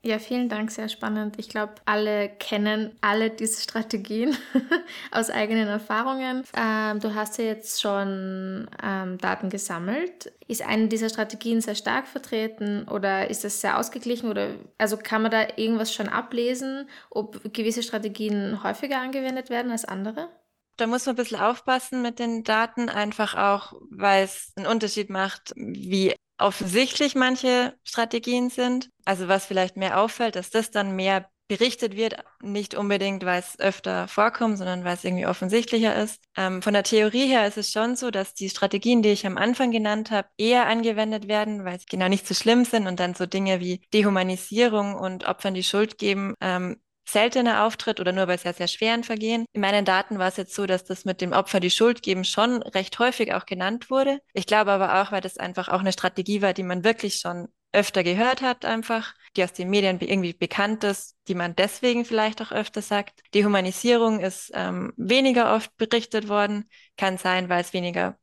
Ja, 0.04 0.20
vielen 0.20 0.48
Dank, 0.48 0.70
sehr 0.70 0.88
spannend. 0.88 1.36
Ich 1.38 1.48
glaube, 1.48 1.74
alle 1.84 2.28
kennen 2.28 2.96
alle 3.00 3.30
diese 3.30 3.60
Strategien 3.60 4.36
aus 5.10 5.30
eigenen 5.30 5.66
Erfahrungen. 5.66 6.44
Ähm, 6.54 7.00
du 7.00 7.14
hast 7.14 7.38
ja 7.38 7.44
jetzt 7.46 7.80
schon 7.80 8.68
ähm, 8.82 9.18
Daten 9.18 9.48
gesammelt. 9.48 10.30
Ist 10.46 10.62
eine 10.64 10.86
dieser 10.86 11.08
Strategien 11.08 11.60
sehr 11.60 11.74
stark 11.74 12.06
vertreten 12.06 12.86
oder 12.86 13.30
ist 13.30 13.44
es 13.44 13.62
sehr 13.62 13.78
ausgeglichen 13.78 14.28
oder 14.30 14.50
also 14.78 14.96
kann 14.96 15.22
man 15.22 15.32
da 15.32 15.48
irgendwas 15.56 15.92
schon 15.92 16.08
ablesen, 16.08 16.88
ob 17.10 17.40
gewisse 17.52 17.82
Strategien 17.82 18.62
häufiger 18.62 19.00
angewendet 19.00 19.50
werden 19.50 19.72
als 19.72 19.86
andere? 19.86 20.28
Da 20.76 20.86
muss 20.86 21.06
man 21.06 21.14
ein 21.14 21.16
bisschen 21.16 21.40
aufpassen 21.40 22.02
mit 22.02 22.18
den 22.18 22.44
Daten, 22.44 22.88
einfach 22.88 23.34
auch, 23.34 23.72
weil 23.90 24.24
es 24.24 24.52
einen 24.56 24.66
Unterschied 24.66 25.08
macht, 25.08 25.52
wie 25.56 26.14
offensichtlich 26.38 27.14
manche 27.14 27.74
Strategien 27.84 28.50
sind. 28.50 28.90
Also 29.04 29.28
was 29.28 29.46
vielleicht 29.46 29.76
mehr 29.76 30.00
auffällt, 30.00 30.36
dass 30.36 30.50
das 30.50 30.70
dann 30.70 30.96
mehr 30.96 31.28
berichtet 31.46 31.94
wird, 31.94 32.16
nicht 32.42 32.74
unbedingt, 32.74 33.24
weil 33.24 33.40
es 33.40 33.58
öfter 33.60 34.08
vorkommt, 34.08 34.56
sondern 34.56 34.84
weil 34.84 34.94
es 34.94 35.04
irgendwie 35.04 35.26
offensichtlicher 35.26 35.94
ist. 35.94 36.22
Ähm, 36.36 36.62
von 36.62 36.72
der 36.72 36.84
Theorie 36.84 37.26
her 37.26 37.46
ist 37.46 37.58
es 37.58 37.70
schon 37.70 37.96
so, 37.96 38.10
dass 38.10 38.32
die 38.34 38.48
Strategien, 38.48 39.02
die 39.02 39.10
ich 39.10 39.26
am 39.26 39.36
Anfang 39.36 39.70
genannt 39.70 40.10
habe, 40.10 40.28
eher 40.38 40.66
angewendet 40.66 41.28
werden, 41.28 41.64
weil 41.64 41.78
sie 41.78 41.86
genau 41.86 42.08
nicht 42.08 42.26
so 42.26 42.34
schlimm 42.34 42.64
sind 42.64 42.86
und 42.86 42.98
dann 42.98 43.14
so 43.14 43.26
Dinge 43.26 43.60
wie 43.60 43.82
Dehumanisierung 43.92 44.94
und 44.94 45.26
Opfern 45.26 45.54
die 45.54 45.62
Schuld 45.62 45.98
geben, 45.98 46.34
ähm, 46.40 46.80
seltener 47.04 47.64
auftritt 47.64 48.00
oder 48.00 48.12
nur 48.12 48.26
bei 48.26 48.36
sehr, 48.36 48.54
sehr 48.54 48.68
schweren 48.68 49.04
Vergehen. 49.04 49.44
In 49.52 49.60
meinen 49.60 49.84
Daten 49.84 50.18
war 50.18 50.28
es 50.28 50.36
jetzt 50.36 50.54
so, 50.54 50.66
dass 50.66 50.84
das 50.84 51.04
mit 51.04 51.20
dem 51.20 51.32
Opfer 51.32 51.60
die 51.60 51.70
Schuld 51.70 52.02
geben 52.02 52.24
schon 52.24 52.62
recht 52.62 52.98
häufig 52.98 53.32
auch 53.34 53.46
genannt 53.46 53.90
wurde. 53.90 54.20
Ich 54.32 54.46
glaube 54.46 54.72
aber 54.72 55.00
auch, 55.02 55.12
weil 55.12 55.20
das 55.20 55.38
einfach 55.38 55.68
auch 55.68 55.80
eine 55.80 55.92
Strategie 55.92 56.42
war, 56.42 56.54
die 56.54 56.62
man 56.62 56.84
wirklich 56.84 57.16
schon 57.16 57.48
öfter 57.72 58.04
gehört 58.04 58.40
hat, 58.40 58.64
einfach, 58.64 59.14
die 59.36 59.42
aus 59.42 59.52
den 59.52 59.68
Medien 59.68 59.98
irgendwie 60.00 60.32
bekannt 60.32 60.84
ist, 60.84 61.16
die 61.26 61.34
man 61.34 61.56
deswegen 61.56 62.04
vielleicht 62.04 62.40
auch 62.40 62.52
öfter 62.52 62.82
sagt. 62.82 63.20
Die 63.34 63.44
Humanisierung 63.44 64.20
ist 64.20 64.52
ähm, 64.54 64.92
weniger 64.96 65.54
oft 65.54 65.76
berichtet 65.76 66.28
worden, 66.28 66.68
kann 66.96 67.18
sein, 67.18 67.48
weil 67.48 67.60
es 67.60 67.72
weniger 67.72 68.16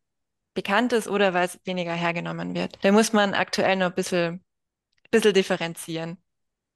bekannt 0.54 0.94
ist 0.94 1.08
oder 1.08 1.34
weil 1.34 1.46
es 1.46 1.60
weniger 1.66 1.94
hergenommen 1.94 2.56
wird. 2.56 2.78
Da 2.82 2.92
muss 2.92 3.14
man 3.14 3.34
aktuell 3.34 3.76
noch 3.76 3.88
ein 3.88 3.96
bisschen, 3.96 4.44
bisschen 5.12 5.34
differenzieren 5.34 6.18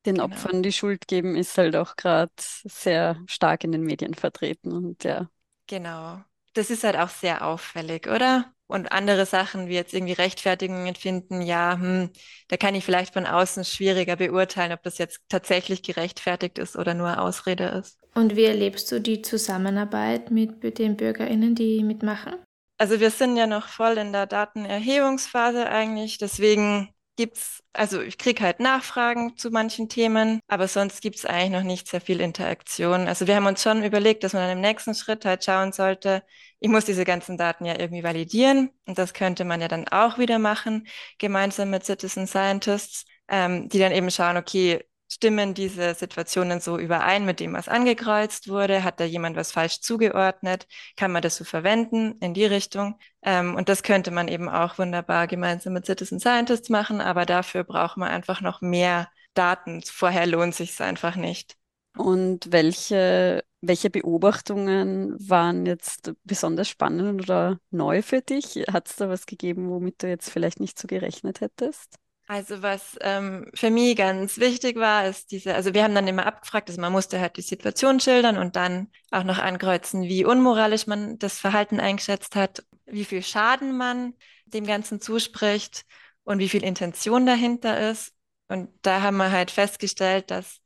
den 0.05 0.15
genau. 0.15 0.25
Opfern 0.25 0.63
die 0.63 0.71
Schuld 0.71 1.07
geben, 1.07 1.35
ist 1.35 1.57
halt 1.57 1.75
auch 1.75 1.95
gerade 1.95 2.31
sehr 2.37 3.19
stark 3.27 3.63
in 3.63 3.71
den 3.71 3.81
Medien 3.81 4.13
vertreten 4.13 4.71
und 4.71 5.03
ja. 5.03 5.29
Genau. 5.67 6.21
Das 6.53 6.69
ist 6.69 6.83
halt 6.83 6.95
auch 6.95 7.09
sehr 7.09 7.45
auffällig, 7.45 8.07
oder? 8.07 8.53
Und 8.67 8.91
andere 8.91 9.25
Sachen 9.25 9.67
wie 9.67 9.75
jetzt 9.75 9.93
irgendwie 9.93 10.13
Rechtfertigungen 10.13 10.95
finden, 10.95 11.41
ja, 11.41 11.77
hm, 11.79 12.09
da 12.47 12.57
kann 12.57 12.73
ich 12.73 12.83
vielleicht 12.83 13.13
von 13.13 13.27
außen 13.27 13.63
schwieriger 13.63 14.15
beurteilen, 14.15 14.71
ob 14.71 14.81
das 14.81 14.97
jetzt 14.97 15.19
tatsächlich 15.29 15.83
gerechtfertigt 15.83 16.57
ist 16.57 16.75
oder 16.75 16.93
nur 16.93 17.19
Ausrede 17.19 17.65
ist. 17.65 17.99
Und 18.15 18.35
wie 18.35 18.45
erlebst 18.45 18.91
du 18.91 18.99
die 18.99 19.21
Zusammenarbeit 19.21 20.31
mit 20.31 20.79
den 20.79 20.97
BürgerInnen, 20.97 21.53
die 21.53 21.83
mitmachen? 21.83 22.35
Also 22.77 22.99
wir 22.99 23.11
sind 23.11 23.37
ja 23.37 23.45
noch 23.47 23.67
voll 23.67 23.97
in 23.97 24.11
der 24.11 24.25
Datenerhebungsphase 24.25 25.69
eigentlich, 25.69 26.17
deswegen 26.17 26.89
gibt's, 27.15 27.63
also 27.73 28.01
ich 28.01 28.17
kriege 28.17 28.43
halt 28.43 28.59
Nachfragen 28.59 29.37
zu 29.37 29.49
manchen 29.51 29.89
Themen, 29.89 30.39
aber 30.47 30.67
sonst 30.67 31.01
gibt's 31.01 31.25
eigentlich 31.25 31.51
noch 31.51 31.63
nicht 31.63 31.87
sehr 31.87 32.01
viel 32.01 32.19
Interaktion. 32.21 33.07
Also 33.07 33.27
wir 33.27 33.35
haben 33.35 33.45
uns 33.45 33.61
schon 33.63 33.83
überlegt, 33.83 34.23
dass 34.23 34.33
man 34.33 34.43
dann 34.43 34.57
im 34.57 34.61
nächsten 34.61 34.93
Schritt 34.95 35.25
halt 35.25 35.43
schauen 35.43 35.71
sollte, 35.71 36.23
ich 36.59 36.69
muss 36.69 36.85
diese 36.85 37.05
ganzen 37.05 37.37
Daten 37.37 37.65
ja 37.65 37.77
irgendwie 37.79 38.03
validieren 38.03 38.71
und 38.85 38.97
das 38.97 39.13
könnte 39.13 39.45
man 39.45 39.61
ja 39.61 39.67
dann 39.67 39.87
auch 39.87 40.17
wieder 40.17 40.39
machen, 40.39 40.87
gemeinsam 41.19 41.69
mit 41.69 41.85
Citizen 41.85 42.27
Scientists, 42.27 43.05
ähm, 43.27 43.69
die 43.69 43.79
dann 43.79 43.91
eben 43.91 44.09
schauen, 44.11 44.37
okay, 44.37 44.83
stimmen 45.07 45.53
diese 45.53 45.93
Situationen 45.95 46.59
so 46.59 46.77
überein 46.77 47.25
mit 47.25 47.39
dem, 47.39 47.53
was 47.53 47.67
angekreuzt 47.67 48.47
wurde? 48.49 48.83
Hat 48.83 48.99
da 48.99 49.05
jemand 49.05 49.35
was 49.37 49.51
falsch 49.51 49.81
zugeordnet? 49.81 50.67
Kann 50.97 51.11
man 51.11 51.21
das 51.21 51.37
so 51.37 51.43
verwenden 51.43 52.17
in 52.21 52.33
die 52.33 52.45
Richtung? 52.45 52.99
Ähm, 53.21 53.55
und 53.55 53.69
das 53.69 53.83
könnte 53.83 54.11
man 54.11 54.27
eben 54.27 54.49
auch 54.49 54.77
wunderbar 54.77 55.27
gemeinsam 55.27 55.73
mit 55.73 55.85
Citizen 55.85 56.19
Scientists 56.19 56.69
machen, 56.69 57.01
aber 57.01 57.25
dafür 57.25 57.63
braucht 57.63 57.97
man 57.97 58.09
einfach 58.09 58.41
noch 58.41 58.61
mehr 58.61 59.09
Daten. 59.33 59.81
Vorher 59.83 60.25
lohnt 60.27 60.55
sich 60.55 60.71
es 60.71 60.81
einfach 60.81 61.15
nicht. 61.15 61.55
Und 61.97 62.51
welche, 62.51 63.43
welche 63.61 63.89
Beobachtungen 63.89 65.15
waren 65.29 65.65
jetzt 65.65 66.13
besonders 66.25 66.67
spannend 66.67 67.21
oder 67.21 67.59
neu 67.71 68.01
für 68.01 68.21
dich? 68.21 68.55
Hat 68.71 68.89
es 68.89 68.97
da 68.97 69.07
was 69.09 69.25
gegeben, 69.25 69.69
womit 69.69 70.03
du 70.03 70.07
jetzt 70.09 70.29
vielleicht 70.29 70.59
nicht 70.59 70.77
so 70.77 70.87
gerechnet 70.87 71.39
hättest? 71.41 71.97
Also 72.27 72.63
was 72.63 72.97
ähm, 73.01 73.51
für 73.53 73.69
mich 73.69 73.95
ganz 73.95 74.39
wichtig 74.39 74.77
war, 74.77 75.05
ist 75.07 75.29
diese, 75.31 75.53
also 75.53 75.75
wir 75.75 75.83
haben 75.83 75.93
dann 75.93 76.07
immer 76.07 76.25
abgefragt, 76.25 76.69
also 76.69 76.81
man 76.81 76.91
musste 76.91 77.19
halt 77.19 77.37
die 77.37 77.43
Situation 77.43 77.99
schildern 77.99 78.37
und 78.37 78.55
dann 78.55 78.89
auch 79.11 79.23
noch 79.23 79.37
ankreuzen, 79.37 80.03
wie 80.03 80.25
unmoralisch 80.25 80.87
man 80.87 81.19
das 81.19 81.37
Verhalten 81.37 81.79
eingeschätzt 81.79 82.35
hat, 82.35 82.65
wie 82.87 83.05
viel 83.05 83.21
Schaden 83.21 83.77
man 83.77 84.15
dem 84.45 84.65
Ganzen 84.65 84.99
zuspricht 84.99 85.85
und 86.23 86.39
wie 86.39 86.49
viel 86.49 86.63
Intention 86.63 87.27
dahinter 87.27 87.91
ist. 87.91 88.11
Und 88.47 88.69
da 88.81 89.01
haben 89.01 89.17
wir 89.17 89.31
halt 89.31 89.51
festgestellt, 89.51 90.31
dass 90.31 90.61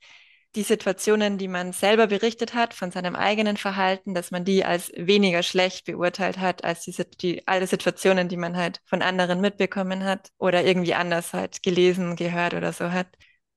die 0.55 0.63
Situationen, 0.63 1.37
die 1.37 1.47
man 1.47 1.73
selber 1.73 2.07
berichtet 2.07 2.53
hat 2.55 2.73
von 2.73 2.91
seinem 2.91 3.15
eigenen 3.15 3.55
Verhalten, 3.57 4.15
dass 4.15 4.31
man 4.31 4.45
die 4.45 4.65
als 4.65 4.91
weniger 4.95 5.43
schlecht 5.43 5.85
beurteilt 5.85 6.39
hat 6.39 6.63
als 6.63 6.81
die, 6.81 6.95
die 7.21 7.47
alle 7.47 7.67
Situationen, 7.67 8.29
die 8.29 8.37
man 8.37 8.57
halt 8.57 8.81
von 8.85 9.01
anderen 9.01 9.41
mitbekommen 9.41 10.03
hat 10.03 10.29
oder 10.39 10.63
irgendwie 10.63 10.95
anders 10.95 11.33
halt 11.33 11.61
gelesen, 11.61 12.15
gehört 12.15 12.55
oder 12.55 12.73
so 12.73 12.91
hat. 12.91 13.07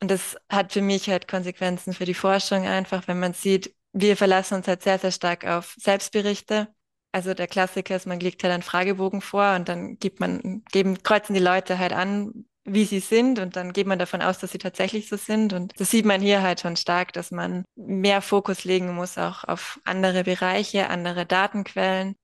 Und 0.01 0.11
das 0.11 0.37
hat 0.51 0.73
für 0.73 0.83
mich 0.83 1.09
halt 1.09 1.29
Konsequenzen 1.29 1.95
für 1.95 2.05
die 2.05 2.15
Forschung 2.15 2.67
einfach, 2.67 3.09
wenn 3.09 3.21
man 3.21 3.33
sieht, 3.35 3.75
wir 3.93 4.17
verlassen 4.17 4.57
uns 4.57 4.69
halt 4.69 4.83
sehr, 4.83 4.99
sehr 4.99 5.13
stark 5.13 5.47
auf 5.47 5.75
Selbstberichte. 5.79 6.69
Also 7.13 7.35
der 7.35 7.47
Klassiker 7.47 7.97
ist, 7.97 8.07
man 8.07 8.21
legt 8.21 8.43
halt 8.43 8.53
einen 8.53 8.63
Fragebogen 8.63 9.21
vor 9.21 9.55
und 9.55 9.69
dann 9.69 9.99
gibt 9.99 10.19
man, 10.21 10.63
geben, 10.73 11.03
kreuzen 11.03 11.35
die 11.35 11.41
Leute 11.41 11.79
halt 11.79 11.93
an, 11.93 12.47
wie 12.65 12.85
sie 12.85 13.01
sind 13.01 13.39
und 13.39 13.57
dann 13.57 13.73
geht 13.73 13.87
man 13.87 13.99
davon 13.99 14.23
aus, 14.23 14.39
dass 14.39 14.53
sie 14.53 14.59
tatsächlich 14.59 15.09
so 15.09 15.17
sind. 15.17 15.53
Und 15.53 15.79
das 15.81 15.91
sieht 15.91 16.05
man 16.05 16.21
hier 16.21 16.43
halt 16.43 16.61
schon 16.61 16.77
stark, 16.77 17.13
dass 17.13 17.31
man 17.31 17.65
mehr 17.77 18.23
Fokus 18.23 18.65
legen 18.65 18.95
muss 18.95 19.19
auch 19.19 19.45
auf 19.45 19.81
andere 19.85 20.25
Bereiche, 20.25 20.89
andere 20.89 21.27
Datenquellen. 21.27 22.15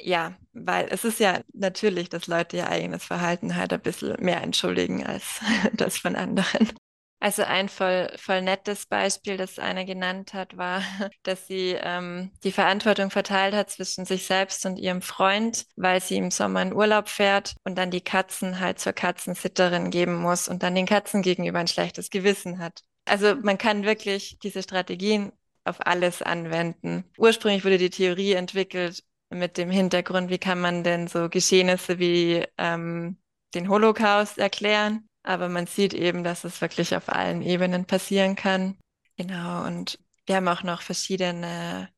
Ja, 0.00 0.36
weil 0.52 0.88
es 0.90 1.04
ist 1.04 1.20
ja 1.20 1.40
natürlich, 1.52 2.08
dass 2.08 2.26
Leute 2.26 2.56
ihr 2.58 2.68
eigenes 2.68 3.04
Verhalten 3.04 3.56
halt 3.56 3.72
ein 3.72 3.80
bisschen 3.82 4.16
mehr 4.20 4.42
entschuldigen 4.42 5.06
als 5.06 5.40
das 5.74 5.98
von 5.98 6.16
anderen. 6.16 6.72
Also 7.22 7.44
ein 7.44 7.68
voll, 7.68 8.10
voll 8.16 8.42
nettes 8.42 8.86
Beispiel, 8.86 9.36
das 9.36 9.60
einer 9.60 9.84
genannt 9.84 10.34
hat, 10.34 10.56
war, 10.56 10.82
dass 11.22 11.46
sie 11.46 11.76
ähm, 11.80 12.32
die 12.42 12.50
Verantwortung 12.50 13.10
verteilt 13.10 13.54
hat 13.54 13.70
zwischen 13.70 14.04
sich 14.04 14.26
selbst 14.26 14.66
und 14.66 14.76
ihrem 14.76 15.02
Freund, 15.02 15.64
weil 15.76 16.02
sie 16.02 16.16
im 16.16 16.32
Sommer 16.32 16.62
in 16.62 16.72
Urlaub 16.72 17.08
fährt 17.08 17.54
und 17.62 17.78
dann 17.78 17.92
die 17.92 18.00
Katzen 18.00 18.58
halt 18.58 18.80
zur 18.80 18.92
Katzensitterin 18.92 19.92
geben 19.92 20.16
muss 20.16 20.48
und 20.48 20.64
dann 20.64 20.74
den 20.74 20.84
Katzen 20.84 21.22
gegenüber 21.22 21.60
ein 21.60 21.68
schlechtes 21.68 22.10
Gewissen 22.10 22.58
hat. 22.58 22.82
Also 23.04 23.36
man 23.36 23.56
kann 23.56 23.84
wirklich 23.84 24.40
diese 24.42 24.64
Strategien 24.64 25.30
auf 25.62 25.76
alles 25.86 26.22
anwenden. 26.22 27.04
Ursprünglich 27.16 27.64
wurde 27.64 27.78
die 27.78 27.90
Theorie 27.90 28.32
entwickelt 28.32 29.04
mit 29.30 29.58
dem 29.58 29.70
Hintergrund, 29.70 30.28
wie 30.28 30.38
kann 30.38 30.60
man 30.60 30.82
denn 30.82 31.06
so 31.06 31.28
Geschehnisse 31.28 32.00
wie 32.00 32.44
ähm, 32.58 33.16
den 33.54 33.68
Holocaust 33.68 34.38
erklären 34.38 35.08
aber 35.22 35.48
man 35.48 35.66
sieht 35.66 35.94
eben, 35.94 36.24
dass 36.24 36.44
es 36.44 36.60
wirklich 36.60 36.96
auf 36.96 37.08
allen 37.08 37.42
Ebenen 37.42 37.84
passieren 37.84 38.36
kann. 38.36 38.78
Genau, 39.16 39.64
und 39.66 39.98
wir 40.26 40.36
haben 40.36 40.48
auch 40.48 40.62
noch 40.62 40.82
verschiedene 40.82 41.88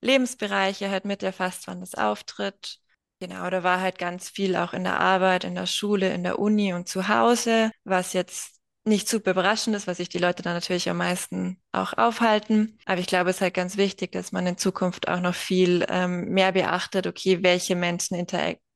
Lebensbereiche 0.00 0.90
halt 0.90 1.04
mit 1.04 1.22
erfasst, 1.22 1.66
wann 1.66 1.80
das 1.80 1.94
auftritt. 1.94 2.78
Genau, 3.20 3.50
da 3.50 3.64
war 3.64 3.80
halt 3.80 3.98
ganz 3.98 4.28
viel 4.28 4.54
auch 4.54 4.72
in 4.72 4.84
der 4.84 5.00
Arbeit, 5.00 5.44
in 5.44 5.56
der 5.56 5.66
Schule, 5.66 6.12
in 6.14 6.22
der 6.22 6.38
Uni 6.38 6.72
und 6.72 6.88
zu 6.88 7.08
Hause, 7.08 7.70
was 7.84 8.12
jetzt 8.12 8.58
nicht 8.84 9.08
super 9.08 9.32
überraschend 9.32 9.76
ist, 9.76 9.86
was 9.86 9.98
sich 9.98 10.08
die 10.08 10.18
Leute 10.18 10.42
dann 10.42 10.54
natürlich 10.54 10.88
am 10.88 10.98
meisten 10.98 11.60
auch 11.72 11.92
aufhalten. 11.94 12.78
Aber 12.86 13.00
ich 13.00 13.06
glaube, 13.06 13.30
es 13.30 13.36
ist 13.36 13.42
halt 13.42 13.54
ganz 13.54 13.76
wichtig, 13.76 14.12
dass 14.12 14.32
man 14.32 14.46
in 14.46 14.56
Zukunft 14.56 15.08
auch 15.08 15.20
noch 15.20 15.34
viel 15.34 15.84
ähm, 15.88 16.30
mehr 16.30 16.52
beachtet, 16.52 17.06
okay, 17.06 17.42
welche 17.42 17.74
Menschen 17.74 18.16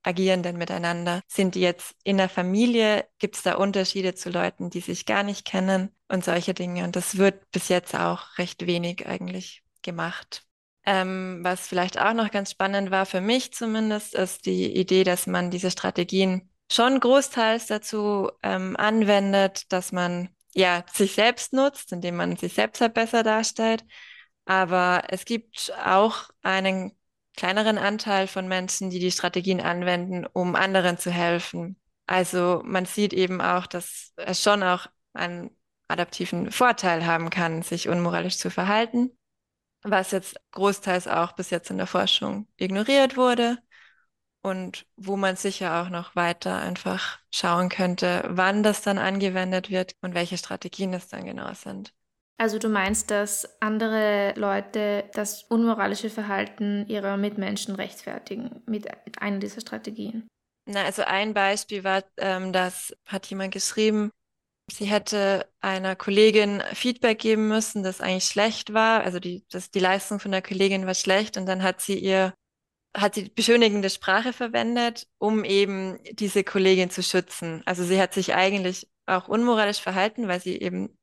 interagieren 0.02 0.42
denn 0.42 0.56
miteinander? 0.56 1.21
Sind 1.28 1.54
die 1.54 1.61
jetzt 1.61 1.94
in 2.02 2.16
der 2.16 2.28
Familie? 2.28 3.06
Gibt 3.18 3.37
es 3.37 3.42
da 3.42 3.54
Unterschiede 3.54 4.14
zu 4.14 4.30
Leuten, 4.30 4.71
die 4.71 4.80
sich 4.80 5.06
gar 5.06 5.23
nicht 5.23 5.44
kennen 5.47 5.94
und 6.09 6.25
solche 6.25 6.54
Dinge? 6.54 6.85
Und 6.85 6.97
das 6.97 7.18
wird 7.18 7.50
bis 7.52 7.68
jetzt 7.68 7.94
auch 7.94 8.38
recht 8.38 8.66
wenig 8.66 9.06
eigentlich 9.06 9.62
gemacht. 9.82 10.42
Ähm, 10.85 11.40
was 11.42 11.68
vielleicht 11.68 12.00
auch 12.00 12.12
noch 12.12 12.30
ganz 12.32 12.50
spannend 12.50 12.90
war 12.90 13.06
für 13.06 13.21
mich 13.21 13.52
zumindest, 13.52 14.14
ist 14.14 14.47
die 14.47 14.75
Idee, 14.75 15.04
dass 15.04 15.28
man 15.28 15.50
diese 15.50 15.71
Strategien 15.71 16.50
schon 16.71 16.99
großteils 16.99 17.66
dazu 17.66 18.30
ähm, 18.42 18.76
anwendet, 18.76 19.71
dass 19.73 19.92
man 19.92 20.30
ja 20.54 20.85
sich 20.92 21.14
selbst 21.14 21.52
nutzt, 21.52 21.92
indem 21.92 22.16
man 22.16 22.37
sich 22.37 22.54
selbst 22.54 22.80
halt 22.80 22.94
besser 22.94 23.23
darstellt. 23.23 23.85
Aber 24.44 25.04
es 25.09 25.25
gibt 25.25 25.73
auch 25.85 26.30
einen 26.42 26.92
kleineren 27.37 27.79
Anteil 27.79 28.27
von 28.27 28.49
Menschen, 28.49 28.91
die 28.91 28.99
die 28.99 29.11
Strategien 29.11 29.61
anwenden, 29.61 30.27
um 30.27 30.55
anderen 30.55 30.99
zu 30.99 31.11
helfen. 31.11 31.77
Also 32.07 32.62
man 32.65 32.85
sieht 32.85 33.12
eben 33.12 33.41
auch, 33.41 33.67
dass 33.67 34.12
es 34.17 34.43
schon 34.43 34.62
auch 34.62 34.87
einen 35.15 35.51
adaptiven 35.89 36.51
Vorteil 36.51 37.07
haben 37.07 37.31
kann, 37.31 37.62
sich 37.62 37.89
unmoralisch 37.89 38.39
zu 38.39 38.51
verhalten, 38.51 39.11
was 39.83 40.11
jetzt 40.11 40.37
großteils 40.53 41.09
auch 41.09 41.33
bis 41.33 41.51
jetzt 41.51 41.71
in 41.71 41.79
der 41.79 41.87
Forschung 41.87 42.49
ignoriert 42.57 43.17
wurde 43.17 43.59
und 44.43 44.87
wo 44.97 45.17
man 45.17 45.37
sicher 45.37 45.83
auch 45.83 45.89
noch 45.89 46.17
weiter 46.17 46.61
einfach 46.61 47.19
schauen 47.31 47.69
könnte, 47.69 48.25
wann 48.29 48.62
das 48.62 48.83
dann 48.83 48.99
angewendet 48.99 49.71
wird 49.71 49.97
und 50.03 50.15
welche 50.15 50.39
Strategien 50.39 50.93
es 50.95 51.09
dann 51.09 51.25
genau 51.25 51.53
sind. 51.55 51.95
Also 52.39 52.59
du 52.59 52.69
meinst, 52.69 53.11
dass 53.11 53.49
andere 53.61 54.35
Leute 54.37 55.05
das 55.12 55.45
unmoralische 55.45 56.11
Verhalten 56.11 56.87
ihrer 56.89 57.17
Mitmenschen 57.17 57.75
rechtfertigen 57.75 58.62
mit 58.67 58.89
einer 59.19 59.39
dieser 59.39 59.61
Strategien? 59.61 60.27
Na, 60.67 60.85
also 60.85 61.03
ein 61.03 61.35
Beispiel 61.35 61.85
war, 61.85 62.05
ähm, 62.17 62.53
das 62.53 62.97
hat 63.07 63.27
jemand 63.27 63.53
geschrieben, 63.53 64.11
sie 64.71 64.87
hätte 64.87 65.47
einer 65.61 65.97
Kollegin 65.97 66.62
Feedback 66.73 67.19
geben 67.19 67.49
müssen, 67.49 67.83
das 67.83 68.01
eigentlich 68.01 68.25
schlecht 68.25 68.73
war. 68.73 69.03
Also 69.03 69.19
die, 69.19 69.45
das, 69.51 69.71
die 69.71 69.81
Leistung 69.81 70.21
von 70.21 70.31
der 70.31 70.43
Kollegin 70.43 70.87
war 70.87 70.95
schlecht 70.95 71.37
und 71.37 71.47
dann 71.47 71.62
hat 71.62 71.81
sie 71.81 71.99
ihr 71.99 72.35
hat 72.95 73.15
sie 73.15 73.31
beschönigende 73.31 73.89
Sprache 73.89 74.35
verwendet, 74.35 75.07
um 75.19 75.45
eben 75.45 75.99
diese 76.12 76.45
Kollegin 76.45 76.91
zu 76.91 77.03
schützen. 77.03 77.62
Also 77.65 77.85
sie 77.85 77.99
hat 77.99 78.12
sich 78.12 78.35
eigentlich 78.35 78.87
auch 79.07 79.29
unmoralisch 79.29 79.81
verhalten, 79.81 80.29
weil 80.29 80.41
sie 80.41 80.61
eben 80.61 80.97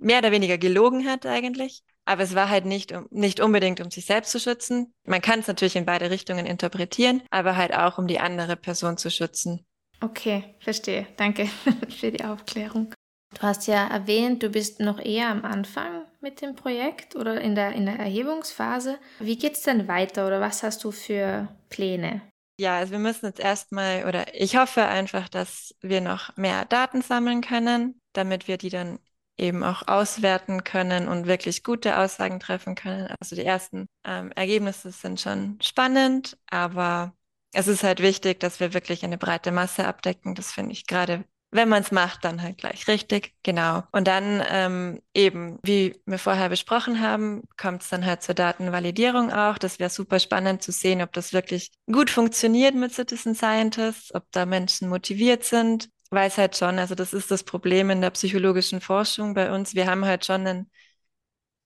mehr 0.00 0.18
oder 0.18 0.32
weniger 0.32 0.58
gelogen 0.58 1.08
hat 1.08 1.26
eigentlich. 1.26 1.82
Aber 2.04 2.22
es 2.22 2.34
war 2.34 2.48
halt 2.48 2.64
nicht, 2.64 2.92
um, 2.92 3.08
nicht 3.10 3.40
unbedingt, 3.40 3.80
um 3.80 3.90
sich 3.90 4.06
selbst 4.06 4.30
zu 4.30 4.38
schützen. 4.38 4.94
Man 5.04 5.20
kann 5.20 5.40
es 5.40 5.48
natürlich 5.48 5.76
in 5.76 5.86
beide 5.86 6.10
Richtungen 6.10 6.46
interpretieren, 6.46 7.22
aber 7.30 7.56
halt 7.56 7.74
auch, 7.74 7.98
um 7.98 8.06
die 8.06 8.20
andere 8.20 8.56
Person 8.56 8.96
zu 8.96 9.10
schützen. 9.10 9.66
Okay, 10.00 10.54
verstehe. 10.60 11.06
Danke 11.16 11.48
für 11.88 12.12
die 12.12 12.24
Aufklärung. 12.24 12.92
Du 13.34 13.42
hast 13.42 13.66
ja 13.66 13.86
erwähnt, 13.88 14.42
du 14.42 14.48
bist 14.48 14.80
noch 14.80 14.98
eher 14.98 15.28
am 15.28 15.44
Anfang 15.44 16.04
mit 16.20 16.40
dem 16.40 16.54
Projekt 16.54 17.16
oder 17.16 17.40
in 17.40 17.54
der, 17.54 17.72
in 17.72 17.86
der 17.86 17.98
Erhebungsphase. 17.98 18.98
Wie 19.18 19.36
geht 19.36 19.54
es 19.54 19.62
denn 19.62 19.88
weiter 19.88 20.26
oder 20.26 20.40
was 20.40 20.62
hast 20.62 20.84
du 20.84 20.90
für 20.90 21.48
Pläne? 21.68 22.22
Ja, 22.58 22.78
also 22.78 22.92
wir 22.92 22.98
müssen 22.98 23.26
jetzt 23.26 23.40
erstmal, 23.40 24.06
oder 24.06 24.34
ich 24.34 24.56
hoffe 24.56 24.86
einfach, 24.86 25.28
dass 25.28 25.74
wir 25.82 26.00
noch 26.00 26.34
mehr 26.36 26.64
Daten 26.64 27.02
sammeln 27.02 27.42
können, 27.42 28.00
damit 28.14 28.48
wir 28.48 28.56
die 28.56 28.70
dann 28.70 28.98
eben 29.38 29.62
auch 29.62 29.86
auswerten 29.86 30.64
können 30.64 31.08
und 31.08 31.26
wirklich 31.26 31.62
gute 31.62 31.98
Aussagen 31.98 32.40
treffen 32.40 32.74
können. 32.74 33.08
Also 33.20 33.36
die 33.36 33.44
ersten 33.44 33.86
ähm, 34.04 34.32
Ergebnisse 34.32 34.90
sind 34.90 35.20
schon 35.20 35.58
spannend, 35.62 36.38
aber 36.50 37.12
es 37.52 37.68
ist 37.68 37.82
halt 37.82 38.00
wichtig, 38.00 38.40
dass 38.40 38.60
wir 38.60 38.74
wirklich 38.74 39.04
eine 39.04 39.18
breite 39.18 39.52
Masse 39.52 39.86
abdecken. 39.86 40.34
Das 40.34 40.52
finde 40.52 40.72
ich 40.72 40.86
gerade 40.86 41.24
wenn 41.52 41.68
man 41.68 41.82
es 41.82 41.92
macht, 41.92 42.24
dann 42.24 42.42
halt 42.42 42.58
gleich 42.58 42.88
richtig, 42.88 43.34
genau. 43.42 43.82
Und 43.92 44.08
dann 44.08 44.42
ähm, 44.48 45.00
eben, 45.14 45.58
wie 45.62 46.00
wir 46.04 46.18
vorher 46.18 46.48
besprochen 46.48 47.00
haben, 47.00 47.42
kommt 47.56 47.82
es 47.82 47.88
dann 47.88 48.04
halt 48.04 48.22
zur 48.22 48.34
Datenvalidierung 48.34 49.32
auch. 49.32 49.56
Das 49.58 49.78
wäre 49.78 49.90
super 49.90 50.18
spannend 50.18 50.62
zu 50.62 50.72
sehen, 50.72 51.02
ob 51.02 51.12
das 51.12 51.32
wirklich 51.32 51.70
gut 51.90 52.10
funktioniert 52.10 52.74
mit 52.74 52.92
Citizen 52.92 53.34
Scientists, 53.34 54.14
ob 54.14 54.24
da 54.32 54.44
Menschen 54.44 54.88
motiviert 54.88 55.44
sind. 55.44 55.88
Weiß 56.10 56.38
halt 56.38 56.56
schon, 56.56 56.78
also 56.78 56.94
das 56.94 57.12
ist 57.12 57.30
das 57.30 57.42
Problem 57.44 57.90
in 57.90 58.00
der 58.00 58.10
psychologischen 58.10 58.80
Forschung 58.80 59.34
bei 59.34 59.52
uns. 59.52 59.74
Wir 59.74 59.86
haben 59.88 60.04
halt 60.04 60.24
schon 60.24 60.46
einen 60.46 60.70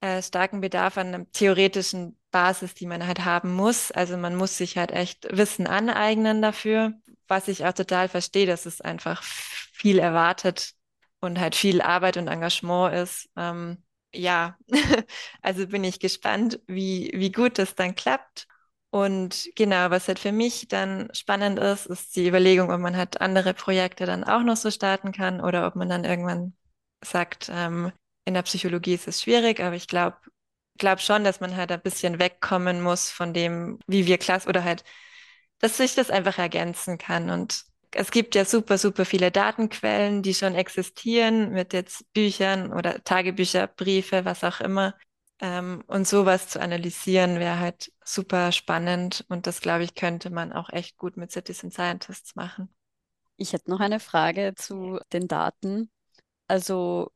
äh, 0.00 0.22
starken 0.22 0.60
Bedarf 0.60 0.98
an 0.98 1.08
einer 1.14 1.30
theoretischen 1.32 2.18
Basis, 2.30 2.74
die 2.74 2.86
man 2.86 3.06
halt 3.06 3.24
haben 3.24 3.52
muss. 3.54 3.90
Also 3.92 4.16
man 4.16 4.36
muss 4.36 4.56
sich 4.56 4.76
halt 4.78 4.92
echt 4.92 5.26
Wissen 5.36 5.66
aneignen 5.66 6.42
dafür, 6.42 6.94
was 7.28 7.48
ich 7.48 7.64
auch 7.66 7.72
total 7.72 8.08
verstehe, 8.08 8.46
dass 8.46 8.66
es 8.66 8.80
einfach 8.80 9.22
viel 9.22 9.98
erwartet 9.98 10.72
und 11.20 11.38
halt 11.40 11.54
viel 11.54 11.82
Arbeit 11.82 12.16
und 12.16 12.28
Engagement 12.28 12.94
ist. 12.94 13.28
Ähm, 13.36 13.82
ja, 14.14 14.56
also 15.42 15.66
bin 15.68 15.84
ich 15.84 16.00
gespannt, 16.00 16.60
wie, 16.66 17.10
wie 17.14 17.32
gut 17.32 17.58
das 17.58 17.74
dann 17.74 17.94
klappt. 17.94 18.46
Und 18.90 19.48
genau, 19.54 19.90
was 19.90 20.08
halt 20.08 20.18
für 20.18 20.32
mich 20.32 20.66
dann 20.68 21.08
spannend 21.14 21.58
ist, 21.60 21.86
ist 21.86 22.16
die 22.16 22.26
Überlegung, 22.26 22.72
ob 22.72 22.80
man 22.80 22.96
halt 22.96 23.20
andere 23.20 23.54
Projekte 23.54 24.04
dann 24.04 24.24
auch 24.24 24.42
noch 24.42 24.56
so 24.56 24.70
starten 24.70 25.12
kann 25.12 25.40
oder 25.40 25.66
ob 25.66 25.76
man 25.76 25.88
dann 25.88 26.04
irgendwann 26.04 26.54
sagt, 27.04 27.50
ähm, 27.54 27.92
in 28.24 28.34
der 28.34 28.42
Psychologie 28.42 28.94
ist 28.94 29.06
es 29.08 29.22
schwierig, 29.22 29.60
aber 29.60 29.76
ich 29.76 29.86
glaube 29.86 30.16
glaub 30.78 31.00
schon, 31.00 31.24
dass 31.24 31.40
man 31.40 31.56
halt 31.56 31.70
ein 31.72 31.80
bisschen 31.82 32.18
wegkommen 32.18 32.80
muss 32.82 33.10
von 33.10 33.32
dem, 33.34 33.78
wie 33.86 34.06
wir 34.06 34.18
Klasse 34.18 34.48
oder 34.48 34.64
halt, 34.64 34.82
dass 35.60 35.76
sich 35.76 35.94
das 35.94 36.10
einfach 36.10 36.38
ergänzen 36.38 36.98
kann 36.98 37.30
und 37.30 37.64
es 37.92 38.10
gibt 38.12 38.34
ja 38.36 38.44
super, 38.44 38.78
super 38.78 39.04
viele 39.04 39.30
Datenquellen, 39.32 40.22
die 40.22 40.34
schon 40.34 40.54
existieren 40.54 41.50
mit 41.52 41.72
jetzt 41.72 42.12
Büchern 42.14 42.72
oder 42.72 43.02
Tagebücher, 43.04 43.66
Briefe, 43.66 44.24
was 44.24 44.44
auch 44.44 44.60
immer. 44.60 44.94
Ähm, 45.40 45.82
und 45.86 46.06
sowas 46.06 46.48
zu 46.48 46.60
analysieren 46.60 47.38
wäre 47.38 47.58
halt 47.58 47.92
super 48.04 48.52
spannend 48.52 49.24
und 49.28 49.46
das, 49.46 49.60
glaube 49.60 49.84
ich, 49.84 49.94
könnte 49.94 50.30
man 50.30 50.52
auch 50.52 50.68
echt 50.70 50.98
gut 50.98 51.16
mit 51.16 51.32
Citizen 51.32 51.70
Scientists 51.70 52.34
machen. 52.36 52.68
Ich 53.36 53.52
hätte 53.54 53.70
noch 53.70 53.80
eine 53.80 54.00
Frage 54.00 54.54
zu 54.54 55.00
den 55.12 55.28
Daten. 55.28 55.90
Also 56.46 57.10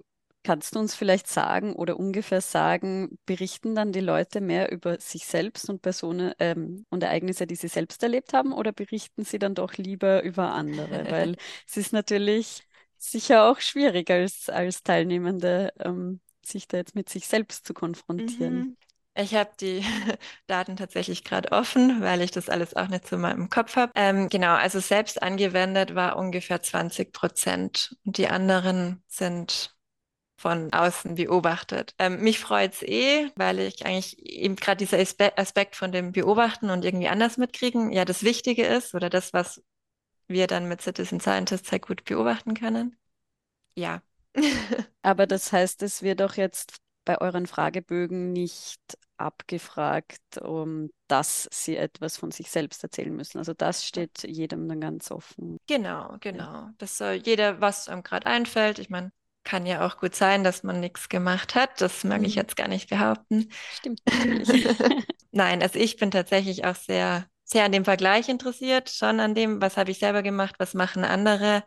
Kannst 0.46 0.74
du 0.74 0.78
uns 0.78 0.94
vielleicht 0.94 1.26
sagen 1.26 1.72
oder 1.72 1.98
ungefähr 1.98 2.42
sagen, 2.42 3.18
berichten 3.24 3.74
dann 3.74 3.92
die 3.92 4.00
Leute 4.00 4.42
mehr 4.42 4.70
über 4.70 5.00
sich 5.00 5.24
selbst 5.24 5.70
und 5.70 5.80
Personen 5.80 6.34
ähm, 6.38 6.84
und 6.90 7.02
Ereignisse, 7.02 7.46
die 7.46 7.56
sie 7.56 7.68
selbst 7.68 8.02
erlebt 8.02 8.34
haben, 8.34 8.52
oder 8.52 8.70
berichten 8.72 9.24
sie 9.24 9.38
dann 9.38 9.54
doch 9.54 9.72
lieber 9.78 10.22
über 10.22 10.52
andere? 10.52 11.06
Weil 11.10 11.36
es 11.66 11.78
ist 11.78 11.94
natürlich 11.94 12.62
sicher 12.98 13.50
auch 13.50 13.58
schwierig 13.60 14.10
als, 14.10 14.50
als 14.50 14.82
Teilnehmende, 14.82 15.72
ähm, 15.78 16.20
sich 16.46 16.68
da 16.68 16.78
jetzt 16.78 16.94
mit 16.94 17.08
sich 17.08 17.26
selbst 17.26 17.66
zu 17.66 17.74
konfrontieren. 17.74 18.54
Mhm. 18.54 18.76
Ich 19.16 19.34
habe 19.34 19.50
die 19.60 19.84
Daten 20.46 20.76
tatsächlich 20.76 21.24
gerade 21.24 21.52
offen, 21.52 22.00
weil 22.00 22.20
ich 22.20 22.32
das 22.32 22.48
alles 22.48 22.74
auch 22.74 22.88
nicht 22.88 23.06
so 23.06 23.16
mal 23.16 23.30
im 23.30 23.48
Kopf 23.48 23.76
habe. 23.76 23.92
Ähm, 23.94 24.28
genau, 24.28 24.54
also 24.54 24.80
selbst 24.80 25.22
angewendet 25.22 25.94
war 25.94 26.16
ungefähr 26.16 26.62
20 26.62 27.12
Prozent. 27.12 27.96
Und 28.04 28.18
die 28.18 28.28
anderen 28.28 29.02
sind 29.06 29.74
von 30.36 30.72
außen 30.72 31.14
beobachtet. 31.14 31.94
Ähm, 31.98 32.20
mich 32.20 32.38
freut 32.38 32.74
es 32.74 32.82
eh, 32.82 33.30
weil 33.36 33.60
ich 33.60 33.86
eigentlich 33.86 34.18
eben 34.18 34.56
gerade 34.56 34.78
dieser 34.84 34.98
Aspekt 35.38 35.76
von 35.76 35.92
dem 35.92 36.12
Beobachten 36.12 36.70
und 36.70 36.84
irgendwie 36.84 37.08
anders 37.08 37.36
mitkriegen, 37.36 37.92
ja 37.92 38.04
das 38.04 38.24
Wichtige 38.24 38.66
ist 38.66 38.94
oder 38.94 39.08
das, 39.08 39.32
was 39.32 39.62
wir 40.26 40.46
dann 40.46 40.68
mit 40.68 40.82
Citizen 40.82 41.20
Scientists 41.20 41.70
sehr 41.70 41.78
gut 41.78 42.04
beobachten 42.04 42.54
können. 42.54 42.96
Ja. 43.76 44.02
Aber 45.02 45.26
das 45.26 45.52
heißt, 45.52 45.82
es 45.82 46.02
wird 46.02 46.22
auch 46.22 46.34
jetzt 46.34 46.76
bei 47.04 47.20
euren 47.20 47.46
Fragebögen 47.46 48.32
nicht 48.32 48.80
abgefragt, 49.16 50.38
um 50.40 50.90
dass 51.06 51.48
sie 51.52 51.76
etwas 51.76 52.16
von 52.16 52.30
sich 52.30 52.50
selbst 52.50 52.82
erzählen 52.82 53.14
müssen. 53.14 53.38
Also 53.38 53.52
das 53.54 53.86
steht 53.86 54.24
jedem 54.24 54.68
dann 54.68 54.80
ganz 54.80 55.10
offen. 55.10 55.58
Genau, 55.66 56.16
genau. 56.20 56.70
Das 56.78 56.98
soll 56.98 57.20
jeder, 57.24 57.60
was 57.60 57.88
einem 57.88 58.02
gerade 58.02 58.26
einfällt. 58.26 58.78
Ich 58.78 58.90
meine, 58.90 59.12
kann 59.44 59.66
ja 59.66 59.86
auch 59.86 59.98
gut 59.98 60.14
sein, 60.14 60.42
dass 60.42 60.62
man 60.62 60.80
nichts 60.80 61.08
gemacht 61.08 61.54
hat. 61.54 61.80
Das 61.80 62.02
mag 62.04 62.20
mhm. 62.20 62.26
ich 62.26 62.34
jetzt 62.34 62.56
gar 62.56 62.68
nicht 62.68 62.88
behaupten. 62.88 63.50
Stimmt. 63.74 64.00
Nein, 65.30 65.62
also 65.62 65.78
ich 65.78 65.96
bin 65.96 66.10
tatsächlich 66.10 66.64
auch 66.64 66.74
sehr, 66.74 67.26
sehr 67.44 67.64
an 67.64 67.72
dem 67.72 67.84
Vergleich 67.84 68.28
interessiert, 68.28 68.90
schon 68.90 69.20
an 69.20 69.34
dem, 69.34 69.60
was 69.60 69.76
habe 69.76 69.90
ich 69.90 69.98
selber 69.98 70.22
gemacht, 70.22 70.56
was 70.58 70.74
machen 70.74 71.04
andere, 71.04 71.62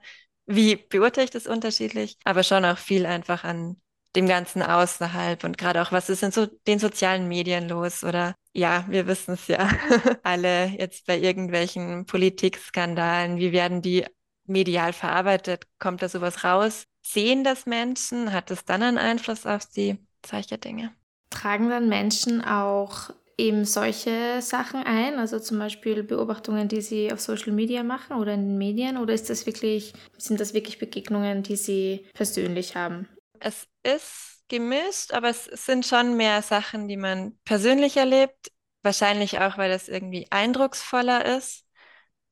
wie 0.48 0.78
beurteile 0.78 1.26
ich 1.26 1.32
das 1.32 1.46
unterschiedlich, 1.46 2.18
aber 2.24 2.44
schon 2.44 2.66
auch 2.66 2.78
viel 2.78 3.06
einfach 3.06 3.44
an 3.44 3.78
dem 4.16 4.28
Ganzen 4.28 4.64
außerhalb 4.64 5.44
und 5.44 5.58
gerade 5.58 5.82
auch, 5.82 5.92
was 5.92 6.10
ist 6.10 6.24
in 6.24 6.32
so 6.32 6.48
den 6.66 6.80
sozialen 6.80 7.28
Medien 7.28 7.70
los 7.70 8.04
oder 8.04 8.34
ja, 8.54 8.86
wir 8.90 9.06
wissen 9.06 9.36
es 9.36 9.48
ja 9.48 9.70
alle 10.24 10.68
jetzt 10.68 11.06
bei 11.06 11.20
irgendwelchen 11.20 12.06
Politikskandalen, 12.06 13.38
wie 13.38 13.52
werden 13.52 13.82
die 13.84 14.06
medial 14.48 14.94
verarbeitet? 14.94 15.68
Kommt 15.78 16.02
da 16.02 16.10
sowas 16.10 16.44
raus? 16.44 16.86
Sehen 17.04 17.44
das 17.44 17.66
Menschen? 17.66 18.34
Hat 18.34 18.50
es 18.50 18.66
dann 18.66 18.82
einen 18.82 18.98
Einfluss 18.98 19.46
auf 19.46 19.64
sie? 19.70 19.98
Solche 20.26 20.58
Dinge. 20.58 20.94
Tragen 21.30 21.70
dann 21.70 21.90
Menschen 21.90 22.44
auch 22.44 23.12
eben 23.38 23.65
solche 23.65 24.41
Sachen 24.41 24.84
ein, 24.84 25.19
also 25.19 25.39
zum 25.39 25.60
Beispiel 25.60 26.04
Beobachtungen, 26.04 26.67
die 26.67 26.82
sie 26.82 27.12
auf 27.13 27.21
Social 27.21 27.54
Media 27.54 27.84
machen 27.84 28.17
oder 28.17 28.34
in 28.34 28.47
den 28.47 28.58
Medien, 28.58 28.97
oder 28.97 29.13
ist 29.13 29.30
das 29.30 29.45
wirklich, 29.45 29.93
sind 30.17 30.39
das 30.39 30.54
wirklich 30.54 30.80
Begegnungen, 30.80 31.43
die 31.43 31.56
sie 31.56 32.06
persönlich 32.13 32.76
haben? 32.76 33.08
Es 33.39 33.67
ist 33.84 34.43
gemischt, 34.50 35.13
aber 35.13 35.30
es 35.30 35.45
sind 35.45 35.86
schon 35.86 36.17
mehr 36.17 36.41
Sachen, 36.41 36.88
die 36.88 36.97
man 36.97 37.38
persönlich 37.45 37.97
erlebt. 37.97 38.52
Wahrscheinlich 38.82 39.39
auch, 39.39 39.58
weil 39.58 39.69
das 39.69 39.88
irgendwie 39.88 40.28
eindrucksvoller 40.32 41.38
ist. 41.38 41.65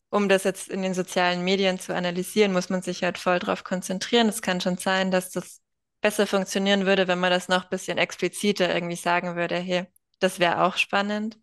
Um 0.09 0.29
das 0.29 0.45
jetzt 0.45 0.69
in 0.69 0.81
den 0.81 0.93
sozialen 0.93 1.43
Medien 1.43 1.79
zu 1.79 1.93
analysieren, 1.93 2.53
muss 2.53 2.69
man 2.69 2.81
sich 2.81 3.03
halt 3.03 3.17
voll 3.17 3.39
drauf 3.39 3.63
konzentrieren. 3.63 4.29
Es 4.29 4.41
kann 4.41 4.61
schon 4.61 4.77
sein, 4.77 5.11
dass 5.11 5.31
das 5.31 5.61
besser 6.01 6.25
funktionieren 6.25 6.85
würde, 6.85 7.07
wenn 7.07 7.19
man 7.19 7.31
das 7.31 7.49
noch 7.49 7.63
ein 7.63 7.69
bisschen 7.69 7.97
expliziter 7.97 8.73
irgendwie 8.73 8.95
sagen 8.95 9.35
würde, 9.35 9.57
hey, 9.57 9.87
das 10.19 10.39
wäre 10.39 10.63
auch 10.63 10.77
spannend. 10.77 11.37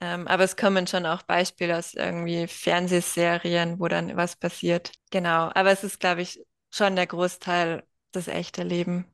Ähm, 0.00 0.28
aber 0.28 0.44
es 0.44 0.56
kommen 0.56 0.86
schon 0.86 1.06
auch 1.06 1.22
Beispiele 1.22 1.76
aus 1.78 1.94
irgendwie 1.94 2.46
Fernsehserien, 2.46 3.80
wo 3.80 3.88
dann 3.88 4.16
was 4.16 4.36
passiert. 4.36 4.92
Genau. 5.10 5.50
Aber 5.54 5.70
es 5.72 5.82
ist, 5.84 5.98
glaube 6.00 6.22
ich, 6.22 6.44
schon 6.70 6.94
der 6.96 7.06
Großteil 7.06 7.84
das 8.12 8.28
echte 8.28 8.62
Leben. 8.62 9.06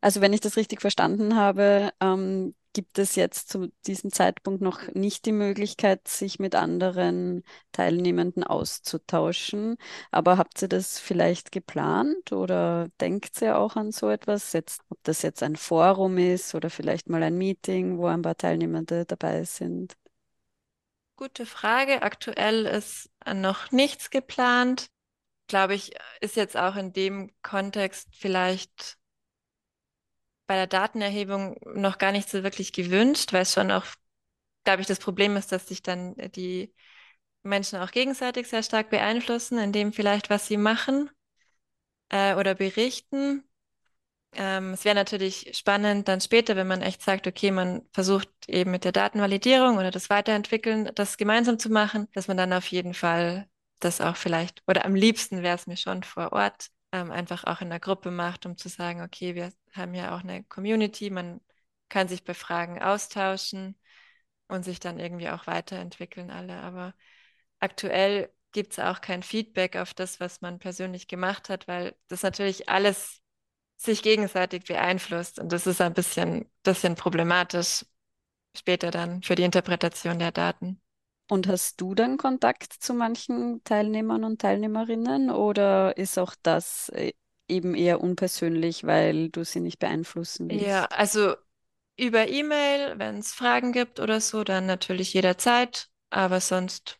Also 0.00 0.20
wenn 0.20 0.32
ich 0.32 0.40
das 0.40 0.56
richtig 0.56 0.80
verstanden 0.80 1.36
habe, 1.36 1.92
ähm, 2.00 2.54
gibt 2.72 2.98
es 2.98 3.16
jetzt 3.16 3.48
zu 3.48 3.72
diesem 3.86 4.12
Zeitpunkt 4.12 4.62
noch 4.62 4.88
nicht 4.94 5.26
die 5.26 5.32
Möglichkeit, 5.32 6.08
sich 6.08 6.38
mit 6.38 6.54
anderen 6.54 7.44
Teilnehmenden 7.72 8.44
auszutauschen. 8.44 9.76
Aber 10.10 10.38
habt 10.38 10.62
ihr 10.62 10.68
das 10.68 10.98
vielleicht 10.98 11.52
geplant 11.52 12.32
oder 12.32 12.88
denkt 13.00 13.40
ihr 13.42 13.58
auch 13.58 13.76
an 13.76 13.92
so 13.92 14.08
etwas? 14.08 14.52
Jetzt, 14.52 14.82
ob 14.88 14.98
das 15.02 15.22
jetzt 15.22 15.42
ein 15.42 15.56
Forum 15.56 16.18
ist 16.18 16.54
oder 16.54 16.70
vielleicht 16.70 17.08
mal 17.08 17.22
ein 17.22 17.36
Meeting, 17.36 17.98
wo 17.98 18.06
ein 18.06 18.22
paar 18.22 18.36
Teilnehmende 18.36 19.04
dabei 19.06 19.44
sind? 19.44 19.94
Gute 21.16 21.46
Frage. 21.46 22.02
Aktuell 22.02 22.66
ist 22.66 23.10
noch 23.32 23.70
nichts 23.70 24.10
geplant. 24.10 24.88
Glaube 25.46 25.74
ich, 25.74 25.92
ist 26.20 26.36
jetzt 26.36 26.56
auch 26.56 26.76
in 26.76 26.92
dem 26.92 27.30
Kontext 27.42 28.08
vielleicht 28.12 28.98
bei 30.46 30.54
der 30.56 30.66
Datenerhebung 30.66 31.56
noch 31.74 31.98
gar 31.98 32.12
nicht 32.12 32.28
so 32.30 32.42
wirklich 32.42 32.72
gewünscht, 32.72 33.32
weil 33.32 33.42
es 33.42 33.52
schon 33.54 33.70
auch, 33.70 33.84
glaube 34.64 34.82
ich, 34.82 34.88
das 34.88 35.00
Problem 35.00 35.36
ist, 35.36 35.52
dass 35.52 35.68
sich 35.68 35.82
dann 35.82 36.14
die 36.36 36.74
Menschen 37.44 37.80
auch 37.80 37.92
gegenseitig 37.92 38.48
sehr 38.48 38.62
stark 38.64 38.90
beeinflussen, 38.90 39.58
in 39.58 39.72
dem 39.72 39.92
vielleicht, 39.92 40.30
was 40.30 40.48
sie 40.48 40.58
machen 40.58 41.10
äh, 42.10 42.34
oder 42.34 42.54
berichten. 42.54 43.44
Ähm, 44.34 44.72
es 44.74 44.84
wäre 44.86 44.96
natürlich 44.96 45.50
spannend 45.58 46.08
dann 46.08 46.20
später, 46.22 46.56
wenn 46.56 46.68
man 46.68 46.82
echt 46.82 47.02
sagt, 47.02 47.26
okay, 47.28 47.52
man 47.52 47.82
versucht 47.94 48.30
eben 48.48 48.72
mit 48.72 48.84
der 48.84 48.92
Datenvalidierung 48.92 49.78
oder 49.78 49.92
das 49.92 50.10
Weiterentwickeln, 50.10 50.90
das 50.96 51.18
gemeinsam 51.18 51.58
zu 51.60 51.70
machen, 51.70 52.08
dass 52.14 52.28
man 52.28 52.38
dann 52.38 52.54
auf 52.54 52.66
jeden 52.68 52.94
Fall 52.94 53.48
das 53.80 54.00
auch 54.02 54.16
vielleicht, 54.16 54.62
oder 54.68 54.86
am 54.86 54.96
liebsten 54.96 55.42
wäre 55.42 55.56
es 55.56 55.68
mir 55.68 55.78
schon 55.78 56.04
vor 56.04 56.32
Ort, 56.32 56.68
ähm, 56.92 57.10
einfach 57.10 57.44
auch 57.44 57.60
in 57.60 57.70
der 57.70 57.80
Gruppe 57.80 58.10
macht, 58.10 58.46
um 58.46 58.56
zu 58.56 58.68
sagen, 58.68 59.02
okay, 59.02 59.34
wir 59.34 59.52
haben 59.72 59.94
ja 59.94 60.14
auch 60.16 60.20
eine 60.22 60.44
Community, 60.44 61.10
man 61.10 61.40
kann 61.88 62.08
sich 62.08 62.24
bei 62.24 62.34
Fragen 62.34 62.80
austauschen 62.82 63.76
und 64.48 64.64
sich 64.64 64.80
dann 64.80 64.98
irgendwie 65.00 65.30
auch 65.30 65.46
weiterentwickeln 65.46 66.30
alle. 66.30 66.54
Aber 66.60 66.94
aktuell 67.60 68.32
gibt 68.52 68.72
es 68.74 68.78
auch 68.80 69.00
kein 69.02 69.22
Feedback 69.22 69.76
auf 69.76 69.94
das, 69.94 70.20
was 70.20 70.40
man 70.42 70.58
persönlich 70.58 71.08
gemacht 71.08 71.48
hat, 71.50 71.68
weil 71.68 71.96
das 72.08 72.22
natürlich 72.22 72.68
alles 72.68 73.22
sich 73.78 74.02
gegenseitig 74.02 74.64
beeinflusst 74.66 75.40
und 75.40 75.52
das 75.52 75.66
ist 75.68 75.80
ein 75.82 75.94
bisschen, 75.94 76.50
bisschen 76.64 76.96
problematisch 76.96 77.86
später 78.56 78.92
dann 78.92 79.22
für 79.24 79.36
die 79.36 79.44
Interpretation 79.44 80.20
der 80.20 80.32
Daten. 80.32 80.81
Und 81.32 81.48
hast 81.48 81.80
du 81.80 81.94
dann 81.94 82.18
Kontakt 82.18 82.74
zu 82.74 82.92
manchen 82.92 83.64
Teilnehmern 83.64 84.22
und 84.22 84.42
Teilnehmerinnen 84.42 85.30
oder 85.30 85.96
ist 85.96 86.18
auch 86.18 86.34
das 86.42 86.90
äh, 86.90 87.14
eben 87.48 87.74
eher 87.74 88.02
unpersönlich, 88.02 88.84
weil 88.84 89.30
du 89.30 89.42
sie 89.42 89.60
nicht 89.60 89.78
beeinflussen 89.78 90.50
willst? 90.50 90.68
Ja, 90.68 90.84
also 90.90 91.36
über 91.96 92.28
E-Mail, 92.28 92.98
wenn 92.98 93.16
es 93.18 93.32
Fragen 93.32 93.72
gibt 93.72 93.98
oder 93.98 94.20
so, 94.20 94.44
dann 94.44 94.66
natürlich 94.66 95.14
jederzeit, 95.14 95.88
aber 96.10 96.40
sonst, 96.40 96.98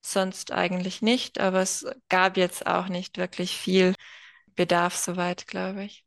sonst 0.00 0.52
eigentlich 0.52 1.02
nicht. 1.02 1.40
Aber 1.40 1.62
es 1.62 1.84
gab 2.08 2.36
jetzt 2.36 2.66
auch 2.66 2.88
nicht 2.88 3.18
wirklich 3.18 3.56
viel 3.56 3.94
Bedarf 4.54 4.96
soweit, 4.96 5.48
glaube 5.48 5.84
ich. 5.84 6.04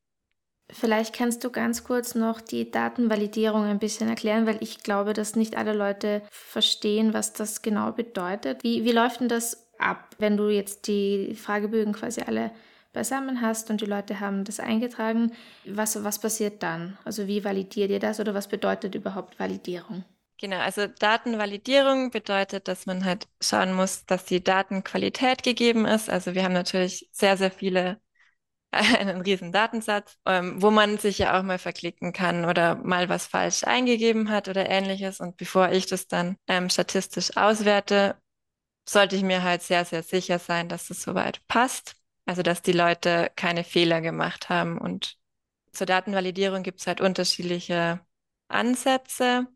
Vielleicht 0.71 1.13
kannst 1.15 1.43
du 1.43 1.51
ganz 1.51 1.83
kurz 1.83 2.15
noch 2.15 2.41
die 2.41 2.71
Datenvalidierung 2.71 3.63
ein 3.63 3.79
bisschen 3.79 4.09
erklären, 4.09 4.47
weil 4.47 4.57
ich 4.61 4.81
glaube, 4.81 5.13
dass 5.13 5.35
nicht 5.35 5.55
alle 5.57 5.73
Leute 5.73 6.23
verstehen, 6.31 7.13
was 7.13 7.33
das 7.33 7.61
genau 7.61 7.91
bedeutet. 7.91 8.63
Wie, 8.63 8.83
wie 8.83 8.91
läuft 8.91 9.19
denn 9.19 9.29
das 9.29 9.67
ab, 9.77 10.15
wenn 10.17 10.37
du 10.37 10.49
jetzt 10.49 10.87
die 10.87 11.35
Fragebögen 11.35 11.93
quasi 11.93 12.21
alle 12.21 12.51
beisammen 12.93 13.41
hast 13.41 13.69
und 13.69 13.81
die 13.81 13.85
Leute 13.85 14.19
haben 14.19 14.43
das 14.43 14.59
eingetragen? 14.59 15.33
Was, 15.65 16.03
was 16.03 16.19
passiert 16.19 16.63
dann? 16.63 16.97
Also 17.05 17.27
wie 17.27 17.43
validiert 17.43 17.91
ihr 17.91 17.99
das 17.99 18.19
oder 18.19 18.33
was 18.33 18.47
bedeutet 18.47 18.95
überhaupt 18.95 19.39
Validierung? 19.39 20.03
Genau, 20.37 20.57
also 20.57 20.87
Datenvalidierung 20.87 22.11
bedeutet, 22.11 22.67
dass 22.67 22.85
man 22.85 23.05
halt 23.05 23.27
schauen 23.41 23.73
muss, 23.73 24.05
dass 24.05 24.25
die 24.25 24.43
Datenqualität 24.43 25.43
gegeben 25.43 25.85
ist. 25.85 26.09
Also 26.09 26.35
wir 26.35 26.43
haben 26.43 26.53
natürlich 26.53 27.07
sehr, 27.11 27.37
sehr 27.37 27.51
viele 27.51 28.01
einen 28.99 29.21
riesen 29.21 29.51
Datensatz, 29.51 30.17
ähm, 30.25 30.61
wo 30.61 30.71
man 30.71 30.97
sich 30.97 31.19
ja 31.19 31.39
auch 31.39 31.43
mal 31.43 31.57
verklicken 31.59 32.13
kann 32.13 32.45
oder 32.45 32.75
mal 32.75 33.09
was 33.09 33.25
falsch 33.27 33.63
eingegeben 33.63 34.29
hat 34.29 34.47
oder 34.49 34.69
ähnliches. 34.69 35.19
Und 35.19 35.37
bevor 35.37 35.71
ich 35.71 35.85
das 35.87 36.07
dann 36.07 36.37
ähm, 36.47 36.69
statistisch 36.69 37.37
auswerte, 37.37 38.17
sollte 38.87 39.15
ich 39.15 39.23
mir 39.23 39.43
halt 39.43 39.63
sehr, 39.63 39.85
sehr 39.85 40.03
sicher 40.03 40.39
sein, 40.39 40.69
dass 40.69 40.89
es 40.89 41.01
soweit 41.01 41.45
passt. 41.47 41.95
Also, 42.25 42.41
dass 42.41 42.61
die 42.61 42.71
Leute 42.71 43.31
keine 43.35 43.63
Fehler 43.63 44.01
gemacht 44.01 44.49
haben. 44.49 44.77
Und 44.77 45.17
zur 45.71 45.87
Datenvalidierung 45.87 46.63
gibt 46.63 46.81
es 46.81 46.87
halt 46.87 47.01
unterschiedliche 47.01 48.01
Ansätze. 48.47 49.47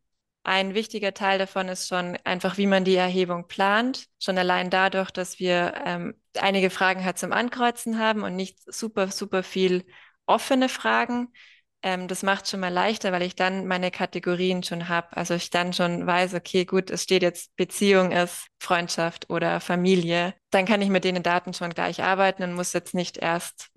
Ein 0.43 0.73
wichtiger 0.73 1.13
Teil 1.13 1.37
davon 1.37 1.67
ist 1.67 1.87
schon 1.87 2.17
einfach, 2.23 2.57
wie 2.57 2.67
man 2.67 2.85
die 2.85 2.95
Erhebung 2.95 3.47
plant. 3.47 4.05
Schon 4.19 4.37
allein 4.37 4.69
dadurch, 4.69 5.11
dass 5.11 5.39
wir 5.39 5.73
ähm, 5.85 6.15
einige 6.37 6.69
Fragen 6.69 7.03
halt 7.03 7.17
zum 7.17 7.33
Ankreuzen 7.33 7.99
haben 7.99 8.23
und 8.23 8.35
nicht 8.35 8.59
super, 8.71 9.09
super 9.09 9.43
viel 9.43 9.85
offene 10.25 10.69
Fragen. 10.69 11.33
Ähm, 11.81 12.07
das 12.07 12.23
macht 12.23 12.47
schon 12.47 12.59
mal 12.61 12.73
leichter, 12.73 13.11
weil 13.11 13.21
ich 13.21 13.35
dann 13.35 13.67
meine 13.67 13.91
Kategorien 13.91 14.63
schon 14.63 14.89
habe. 14.89 15.15
Also 15.15 15.33
ich 15.33 15.49
dann 15.49 15.73
schon 15.73 16.05
weiß, 16.05 16.33
okay, 16.33 16.65
gut, 16.65 16.89
es 16.89 17.03
steht 17.03 17.21
jetzt 17.21 17.55
Beziehung 17.55 18.11
ist 18.11 18.47
Freundschaft 18.59 19.29
oder 19.29 19.59
Familie. 19.59 20.33
Dann 20.51 20.65
kann 20.65 20.81
ich 20.81 20.89
mit 20.89 21.03
den 21.03 21.21
Daten 21.23 21.53
schon 21.53 21.71
gleich 21.71 22.01
arbeiten 22.03 22.43
und 22.43 22.53
muss 22.53 22.73
jetzt 22.73 22.93
nicht 22.93 23.17
erst 23.17 23.69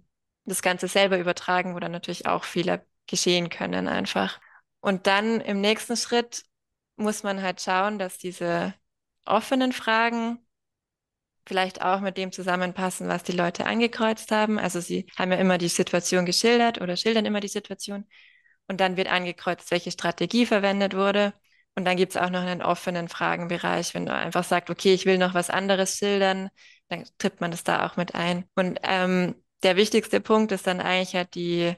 das 0.45 0.63
Ganze 0.63 0.89
selber 0.89 1.19
übertragen, 1.19 1.75
wo 1.75 1.81
dann 1.81 1.93
natürlich 1.93 2.27
auch 2.27 2.45
Fehler 2.45 2.85
geschehen 3.07 3.49
können 3.51 3.89
einfach. 3.89 4.41
Und 4.81 5.07
dann 5.07 5.41
im 5.41 5.61
nächsten 5.61 5.97
Schritt 5.97 6.45
muss 7.03 7.23
man 7.23 7.43
halt 7.43 7.61
schauen, 7.61 7.99
dass 7.99 8.19
diese 8.19 8.75
offenen 9.27 9.73
Fragen 9.73 10.39
vielleicht 11.47 11.83
auch 11.83 12.01
mit 12.01 12.17
dem 12.17 12.33
zusammenpassen, 12.33 13.09
was 13.09 13.25
die 13.25 13.33
Leute 13.33 13.67
angekreuzt 13.67 14.31
haben. 14.31 14.59
Also 14.59 14.81
sie 14.81 15.07
haben 15.17 15.33
ja 15.33 15.39
immer 15.39 15.59
die 15.59 15.69
Situation 15.69 16.25
geschildert 16.27 16.81
oder 16.81 16.97
schildern 16.97 17.27
immer 17.27 17.41
die 17.41 17.49
Situation. 17.49 18.07
Und 18.69 18.81
dann 18.81 18.97
wird 18.97 19.09
angekreuzt, 19.09 19.71
welche 19.71 19.91
Strategie 19.91 20.47
verwendet 20.47 20.95
wurde. 20.95 21.35
Und 21.75 21.85
dann 21.85 21.97
gibt 21.97 22.15
es 22.15 22.21
auch 22.21 22.31
noch 22.31 22.43
einen 22.43 22.63
offenen 22.63 23.09
Fragenbereich. 23.09 23.95
Wenn 23.95 24.07
du 24.07 24.15
einfach 24.15 24.45
sagst, 24.45 24.71
okay, 24.71 24.95
ich 24.95 25.07
will 25.07 25.19
noch 25.19 25.35
was 25.35 25.51
anderes 25.51 25.97
schildern, 25.97 26.51
dann 26.89 27.05
trippt 27.19 27.41
man 27.41 27.51
das 27.51 27.65
da 27.65 27.87
auch 27.87 27.97
mit 27.97 28.15
ein. 28.15 28.45
Und 28.55 28.79
ähm, 28.83 29.35
der 29.63 29.77
wichtigste 29.77 30.21
Punkt 30.21 30.53
ist 30.53 30.67
dann 30.67 30.81
eigentlich 30.81 31.15
halt 31.15 31.35
die 31.35 31.75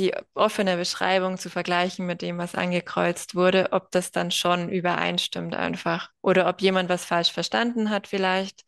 die 0.00 0.14
offene 0.34 0.76
Beschreibung 0.76 1.38
zu 1.38 1.50
vergleichen 1.50 2.06
mit 2.06 2.22
dem, 2.22 2.38
was 2.38 2.54
angekreuzt 2.54 3.34
wurde, 3.34 3.72
ob 3.72 3.90
das 3.90 4.10
dann 4.10 4.30
schon 4.30 4.70
übereinstimmt 4.70 5.54
einfach. 5.54 6.10
Oder 6.22 6.48
ob 6.48 6.62
jemand 6.62 6.88
was 6.88 7.04
falsch 7.04 7.32
verstanden 7.32 7.90
hat 7.90 8.06
vielleicht. 8.06 8.64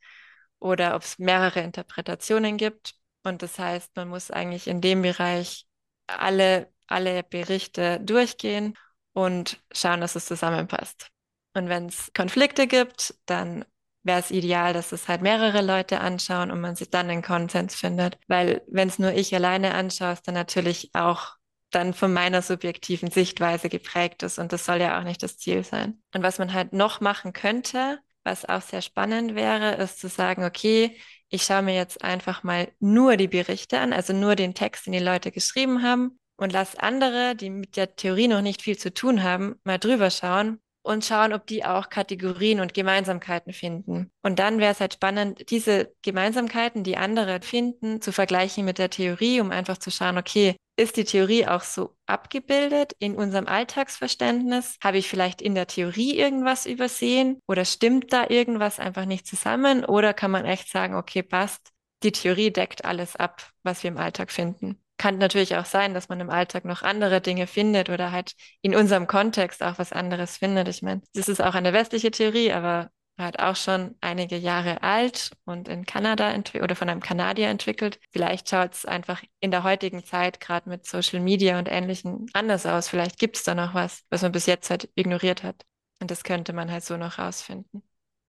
Oder 0.59 0.95
ob 0.95 1.03
es 1.03 1.18
mehrere 1.18 1.61
Interpretationen 1.61 2.59
gibt. 2.59 2.95
Und 3.25 3.42
das 3.42 3.59
heißt, 3.59 3.97
man 3.97 4.09
muss 4.09 4.31
eigentlich 4.31 4.68
in 4.68 4.81
dem 4.81 5.03
Bereich 5.03 5.66
alle, 6.07 6.71
alle 6.87 7.23
Berichte 7.23 7.99
durchgehen 8.01 8.77
und 9.14 9.62
schauen, 9.73 10.01
dass 10.03 10.16
es 10.16 10.27
zusammenpasst. 10.27 11.09
Und 11.55 11.68
wenn 11.68 11.87
es 11.87 12.12
Konflikte 12.14 12.66
gibt, 12.66 13.14
dann 13.27 13.64
wäre 14.03 14.21
es 14.21 14.31
ideal, 14.31 14.73
dass 14.73 14.93
es 14.93 15.09
halt 15.09 15.23
mehrere 15.23 15.62
Leute 15.62 16.01
anschauen 16.01 16.51
und 16.51 16.61
man 16.61 16.77
sich 16.77 16.91
dann 16.91 17.09
einen 17.09 17.23
Konsens 17.23 17.75
findet. 17.75 18.19
Weil 18.29 18.62
wenn 18.67 18.88
es 18.88 18.99
nur 18.99 19.12
ich 19.12 19.35
alleine 19.35 19.75
anschaue, 19.75 20.12
ist 20.12 20.27
dann 20.27 20.35
natürlich 20.35 20.91
auch 20.95 21.37
dann 21.71 21.95
von 21.95 22.12
meiner 22.12 22.43
subjektiven 22.43 23.11
Sichtweise 23.11 23.69
geprägt 23.69 24.23
ist. 24.23 24.38
Und 24.38 24.53
das 24.53 24.67
soll 24.67 24.81
ja 24.81 24.99
auch 24.99 25.05
nicht 25.05 25.23
das 25.23 25.38
Ziel 25.38 25.65
sein. 25.65 26.03
Und 26.15 26.23
was 26.23 26.38
man 26.38 26.53
halt 26.53 26.73
noch 26.73 27.01
machen 27.01 27.33
könnte, 27.33 27.99
was 28.25 28.45
auch 28.45 28.62
sehr 28.62 28.83
spannend 28.83 29.35
wäre, 29.35 29.77
ist 29.77 30.01
zu 30.01 30.09
sagen, 30.09 30.45
okay, 30.45 30.97
ich 31.29 31.45
schaue 31.45 31.62
mir 31.62 31.75
jetzt 31.75 32.05
einfach 32.05 32.43
mal 32.43 32.71
nur 32.79 33.17
die 33.17 33.29
Berichte 33.29 33.79
an, 33.81 33.93
also 33.93 34.12
nur 34.12 34.37
den 34.37 34.55
Text, 34.55 34.87
den 34.87 34.93
die 34.93 34.99
Leute 34.99 35.33
geschrieben 35.33 35.83
haben 35.83 36.19
und 36.37 36.53
lass 36.53 36.77
andere, 36.77 37.35
die 37.35 37.51
mit 37.51 37.77
der 37.77 37.97
Theorie 37.97 38.29
noch 38.29 38.43
nicht 38.43 38.62
viel 38.62 38.77
zu 38.77 38.93
tun 38.93 39.23
haben, 39.23 39.57
mal 39.65 39.79
drüber 39.79 40.11
schauen 40.11 40.61
und 40.83 41.05
schauen, 41.05 41.33
ob 41.33 41.47
die 41.47 41.64
auch 41.64 41.88
Kategorien 41.88 42.61
und 42.61 42.75
Gemeinsamkeiten 42.75 43.53
finden. 43.53 44.11
Und 44.23 44.38
dann 44.38 44.59
wäre 44.59 44.73
es 44.73 44.81
halt 44.81 44.95
spannend, 44.95 45.51
diese 45.51 45.92
Gemeinsamkeiten, 46.03 46.85
die 46.85 46.97
andere 46.97 47.40
finden, 47.40 48.01
zu 48.01 48.12
vergleichen 48.12 48.64
mit 48.64 48.79
der 48.79 48.90
Theorie, 48.90 49.40
um 49.40 49.51
einfach 49.51 49.79
zu 49.79 49.90
schauen, 49.90 50.18
okay, 50.18 50.57
ist 50.77 50.97
die 50.97 51.05
Theorie 51.05 51.47
auch 51.47 51.62
so 51.62 51.95
abgebildet 52.07 52.95
in 52.99 53.14
unserem 53.14 53.47
Alltagsverständnis? 53.47 54.77
Habe 54.83 54.99
ich 54.99 55.09
vielleicht 55.09 55.42
in 55.42 55.55
der 55.55 55.66
Theorie 55.66 56.16
irgendwas 56.16 56.66
übersehen 56.66 57.38
oder 57.47 57.64
stimmt 57.64 58.12
da 58.12 58.29
irgendwas 58.29 58.81
einfach 58.81 59.05
nicht 59.05 59.27
zusammen? 59.27 59.85
Oder 59.85 60.14
kann 60.14 60.31
man 60.31 60.47
echt 60.47 60.68
sagen, 60.68 60.95
okay, 60.95 61.23
passt, 61.23 61.73
die 62.03 62.12
Theorie 62.12 62.51
deckt 62.51 62.85
alles 62.85 63.16
ab, 63.16 63.51
was 63.62 63.83
wir 63.83 63.88
im 63.88 63.99
Alltag 63.99 64.33
finden? 64.33 64.82
Kann 65.03 65.19
natürlich 65.19 65.57
auch 65.57 65.65
sein, 65.65 65.95
dass 65.95 66.09
man 66.09 66.21
im 66.21 66.31
Alltag 66.31 66.65
noch 66.65 66.83
andere 66.83 67.21
Dinge 67.21 67.49
findet 67.49 67.91
oder 67.91 68.12
halt 68.12 68.35
in 68.61 68.73
unserem 68.77 69.09
Kontext 69.09 69.61
auch 69.61 69.77
was 69.81 69.93
anderes 69.93 70.37
findet. 70.37 70.69
Ich 70.69 70.81
meine, 70.81 71.01
das 71.12 71.29
ist 71.29 71.43
auch 71.43 71.57
eine 71.57 71.73
westliche 71.73 72.12
Theorie, 72.12 72.53
aber 72.53 72.88
halt 73.19 73.41
auch 73.41 73.57
schon 73.57 73.97
einige 74.01 74.37
Jahre 74.37 74.85
alt 74.85 75.33
und 75.45 75.67
in 75.67 75.87
Kanada 75.87 76.33
oder 76.62 76.77
von 76.77 76.88
einem 76.88 77.01
Kanadier 77.01 77.49
entwickelt. 77.49 77.99
Vielleicht 78.12 78.49
schaut 78.49 78.75
es 78.75 78.85
einfach 78.85 79.21
in 79.41 79.51
der 79.51 79.65
heutigen 79.65 80.05
Zeit, 80.05 80.38
gerade 80.38 80.69
mit 80.71 80.87
Social 80.87 81.19
Media 81.19 81.59
und 81.59 81.69
Ähnlichem, 81.69 82.27
anders 82.33 82.65
aus. 82.65 82.88
Vielleicht 82.88 83.19
gibt 83.19 83.38
es 83.38 83.43
da 83.43 83.57
noch 83.57 83.75
was, 83.75 84.05
was 84.09 84.23
man 84.23 84.31
bis 84.31 84.47
jetzt 84.47 84.71
halt 84.71 84.88
ignoriert 84.95 85.43
hat. 85.43 85.67
Und 86.01 86.12
das 86.12 86.23
könnte 86.23 86.53
man 86.53 86.71
halt 86.71 86.85
so 86.85 86.97
noch 86.97 87.19
rausfinden. 87.19 87.83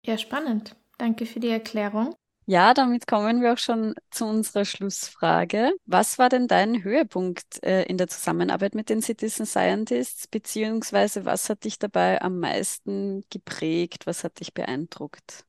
Ja, 0.03 0.17
spannend. 0.17 0.75
Danke 0.97 1.27
für 1.27 1.39
die 1.39 1.49
Erklärung. 1.49 2.15
Ja, 2.45 2.73
damit 2.73 3.07
kommen 3.07 3.41
wir 3.41 3.53
auch 3.53 3.57
schon 3.57 3.95
zu 4.11 4.25
unserer 4.25 4.65
Schlussfrage. 4.65 5.71
Was 5.85 6.17
war 6.19 6.27
denn 6.29 6.47
dein 6.47 6.83
Höhepunkt 6.83 7.63
äh, 7.63 7.83
in 7.83 7.97
der 7.97 8.09
Zusammenarbeit 8.09 8.75
mit 8.75 8.89
den 8.89 9.01
Citizen 9.01 9.45
Scientists, 9.45 10.27
beziehungsweise 10.27 11.23
was 11.25 11.49
hat 11.49 11.63
dich 11.63 11.79
dabei 11.79 12.21
am 12.21 12.39
meisten 12.39 13.23
geprägt, 13.29 14.05
was 14.07 14.23
hat 14.25 14.39
dich 14.41 14.53
beeindruckt? 14.53 15.45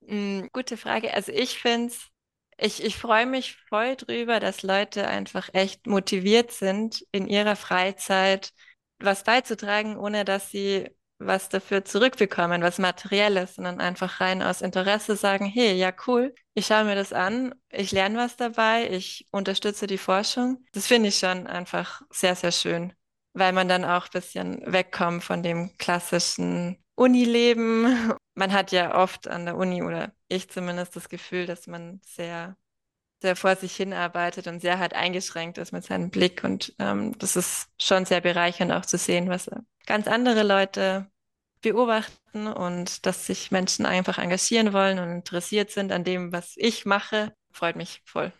Mm, 0.00 0.46
gute 0.52 0.76
Frage. 0.76 1.12
Also 1.14 1.32
ich 1.32 1.58
finde 1.58 1.92
ich, 2.58 2.84
ich 2.84 2.96
freue 2.96 3.26
mich 3.26 3.56
voll 3.68 3.96
drüber, 3.96 4.40
dass 4.40 4.62
Leute 4.62 5.06
einfach 5.08 5.48
echt 5.54 5.86
motiviert 5.86 6.52
sind, 6.52 7.06
in 7.12 7.26
ihrer 7.26 7.56
Freizeit 7.56 8.52
was 8.98 9.24
beizutragen, 9.24 9.96
ohne 9.96 10.24
dass 10.26 10.50
sie 10.50 10.90
was 11.20 11.50
dafür 11.50 11.84
zurückbekommen, 11.84 12.62
was 12.62 12.78
materielles, 12.78 13.54
sondern 13.54 13.78
einfach 13.78 14.20
rein 14.20 14.42
aus 14.42 14.62
Interesse 14.62 15.16
sagen, 15.16 15.44
hey, 15.44 15.74
ja, 15.74 15.92
cool, 16.06 16.34
ich 16.54 16.66
schaue 16.66 16.84
mir 16.84 16.94
das 16.94 17.12
an, 17.12 17.54
ich 17.70 17.92
lerne 17.92 18.18
was 18.18 18.36
dabei, 18.36 18.90
ich 18.90 19.28
unterstütze 19.30 19.86
die 19.86 19.98
Forschung. 19.98 20.64
Das 20.72 20.86
finde 20.86 21.10
ich 21.10 21.18
schon 21.18 21.46
einfach 21.46 22.02
sehr, 22.10 22.34
sehr 22.34 22.52
schön, 22.52 22.94
weil 23.34 23.52
man 23.52 23.68
dann 23.68 23.84
auch 23.84 24.06
ein 24.06 24.12
bisschen 24.12 24.62
wegkommt 24.66 25.22
von 25.22 25.42
dem 25.42 25.76
klassischen 25.78 26.82
Unileben. 26.94 28.14
Man 28.34 28.52
hat 28.52 28.72
ja 28.72 28.94
oft 28.94 29.28
an 29.28 29.44
der 29.44 29.56
Uni 29.56 29.82
oder 29.82 30.12
ich 30.28 30.48
zumindest 30.48 30.96
das 30.96 31.10
Gefühl, 31.10 31.44
dass 31.44 31.66
man 31.66 32.00
sehr 32.06 32.56
sehr 33.20 33.36
vor 33.36 33.56
sich 33.56 33.76
hin 33.76 33.92
arbeitet 33.92 34.46
und 34.46 34.60
sehr 34.60 34.78
hart 34.78 34.94
eingeschränkt 34.94 35.58
ist 35.58 35.72
mit 35.72 35.84
seinem 35.84 36.10
Blick. 36.10 36.42
Und 36.42 36.74
ähm, 36.78 37.16
das 37.18 37.36
ist 37.36 37.68
schon 37.78 38.04
sehr 38.06 38.20
bereichernd 38.20 38.72
auch 38.72 38.86
zu 38.86 38.96
sehen, 38.98 39.28
was 39.28 39.50
ganz 39.86 40.06
andere 40.06 40.42
Leute 40.42 41.10
beobachten 41.62 42.46
und 42.46 43.06
dass 43.06 43.26
sich 43.26 43.50
Menschen 43.50 43.86
einfach 43.86 44.18
engagieren 44.18 44.72
wollen 44.72 44.98
und 44.98 45.10
interessiert 45.10 45.70
sind 45.70 45.92
an 45.92 46.04
dem, 46.04 46.32
was 46.32 46.54
ich 46.56 46.86
mache, 46.86 47.34
freut 47.52 47.76
mich 47.76 48.02
voll. 48.04 48.32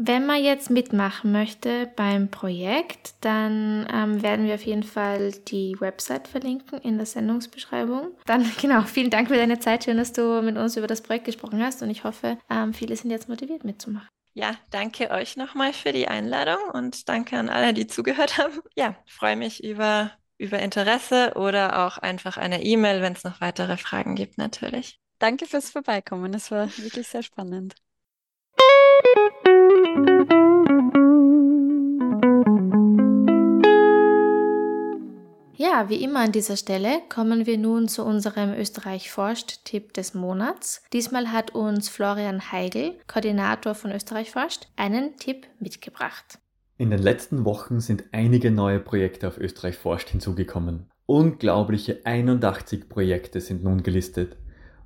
Wenn 0.00 0.26
man 0.26 0.44
jetzt 0.44 0.70
mitmachen 0.70 1.32
möchte 1.32 1.90
beim 1.96 2.30
Projekt, 2.30 3.14
dann 3.20 3.84
ähm, 3.92 4.22
werden 4.22 4.46
wir 4.46 4.54
auf 4.54 4.62
jeden 4.62 4.84
Fall 4.84 5.32
die 5.32 5.74
Website 5.80 6.28
verlinken 6.28 6.78
in 6.82 6.98
der 6.98 7.06
Sendungsbeschreibung. 7.06 8.12
Dann 8.24 8.48
genau, 8.60 8.82
vielen 8.82 9.10
Dank 9.10 9.26
für 9.26 9.34
deine 9.34 9.58
Zeit. 9.58 9.82
Schön, 9.82 9.96
dass 9.96 10.12
du 10.12 10.40
mit 10.40 10.56
uns 10.56 10.76
über 10.76 10.86
das 10.86 11.02
Projekt 11.02 11.24
gesprochen 11.24 11.60
hast 11.60 11.82
und 11.82 11.90
ich 11.90 12.04
hoffe, 12.04 12.38
ähm, 12.48 12.74
viele 12.74 12.94
sind 12.94 13.10
jetzt 13.10 13.28
motiviert 13.28 13.64
mitzumachen. 13.64 14.06
Ja, 14.34 14.54
danke 14.70 15.10
euch 15.10 15.36
nochmal 15.36 15.72
für 15.72 15.90
die 15.90 16.06
Einladung 16.06 16.62
und 16.72 17.08
danke 17.08 17.36
an 17.36 17.48
alle, 17.48 17.74
die 17.74 17.88
zugehört 17.88 18.38
haben. 18.38 18.60
Ja, 18.76 18.94
freue 19.04 19.34
mich 19.34 19.64
über, 19.64 20.12
über 20.38 20.60
Interesse 20.60 21.32
oder 21.34 21.84
auch 21.86 21.98
einfach 21.98 22.36
eine 22.36 22.62
E-Mail, 22.62 23.02
wenn 23.02 23.12
es 23.12 23.24
noch 23.24 23.40
weitere 23.40 23.76
Fragen 23.76 24.14
gibt, 24.14 24.38
natürlich. 24.38 25.00
Danke 25.18 25.46
fürs 25.46 25.70
Vorbeikommen. 25.70 26.32
Es 26.32 26.50
war 26.50 26.68
wirklich 26.78 27.08
sehr 27.08 27.24
spannend. 27.24 27.74
Ja, 35.56 35.88
wie 35.88 36.02
immer 36.02 36.20
an 36.20 36.30
dieser 36.30 36.56
Stelle 36.56 37.02
kommen 37.08 37.44
wir 37.44 37.58
nun 37.58 37.88
zu 37.88 38.04
unserem 38.04 38.54
Österreich 38.54 39.10
forscht 39.10 39.64
Tipp 39.64 39.92
des 39.92 40.14
Monats. 40.14 40.84
Diesmal 40.92 41.32
hat 41.32 41.52
uns 41.52 41.88
Florian 41.88 42.52
Heigl, 42.52 42.96
Koordinator 43.08 43.74
von 43.74 43.90
Österreich 43.90 44.30
forscht, 44.30 44.68
einen 44.76 45.16
Tipp 45.16 45.48
mitgebracht. 45.58 46.38
In 46.80 46.90
den 46.90 47.02
letzten 47.02 47.44
Wochen 47.44 47.80
sind 47.80 48.04
einige 48.12 48.52
neue 48.52 48.78
Projekte 48.78 49.26
auf 49.26 49.36
Österreich 49.36 49.76
forscht 49.76 50.10
hinzugekommen. 50.10 50.86
Unglaubliche 51.06 52.06
81 52.06 52.88
Projekte 52.88 53.40
sind 53.40 53.64
nun 53.64 53.82
gelistet. 53.82 54.36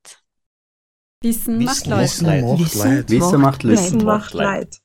Wissen 1.22 1.64
macht 1.64 1.86
Leid. 1.86 2.02
Wissen 2.04 2.26
macht 2.26 2.74
Leid. 2.74 3.08
Wissen 3.08 3.40
macht 3.40 3.62
Leid. 3.62 3.78
Wissen 3.78 4.04
macht 4.04 4.34
Leid. 4.34 4.82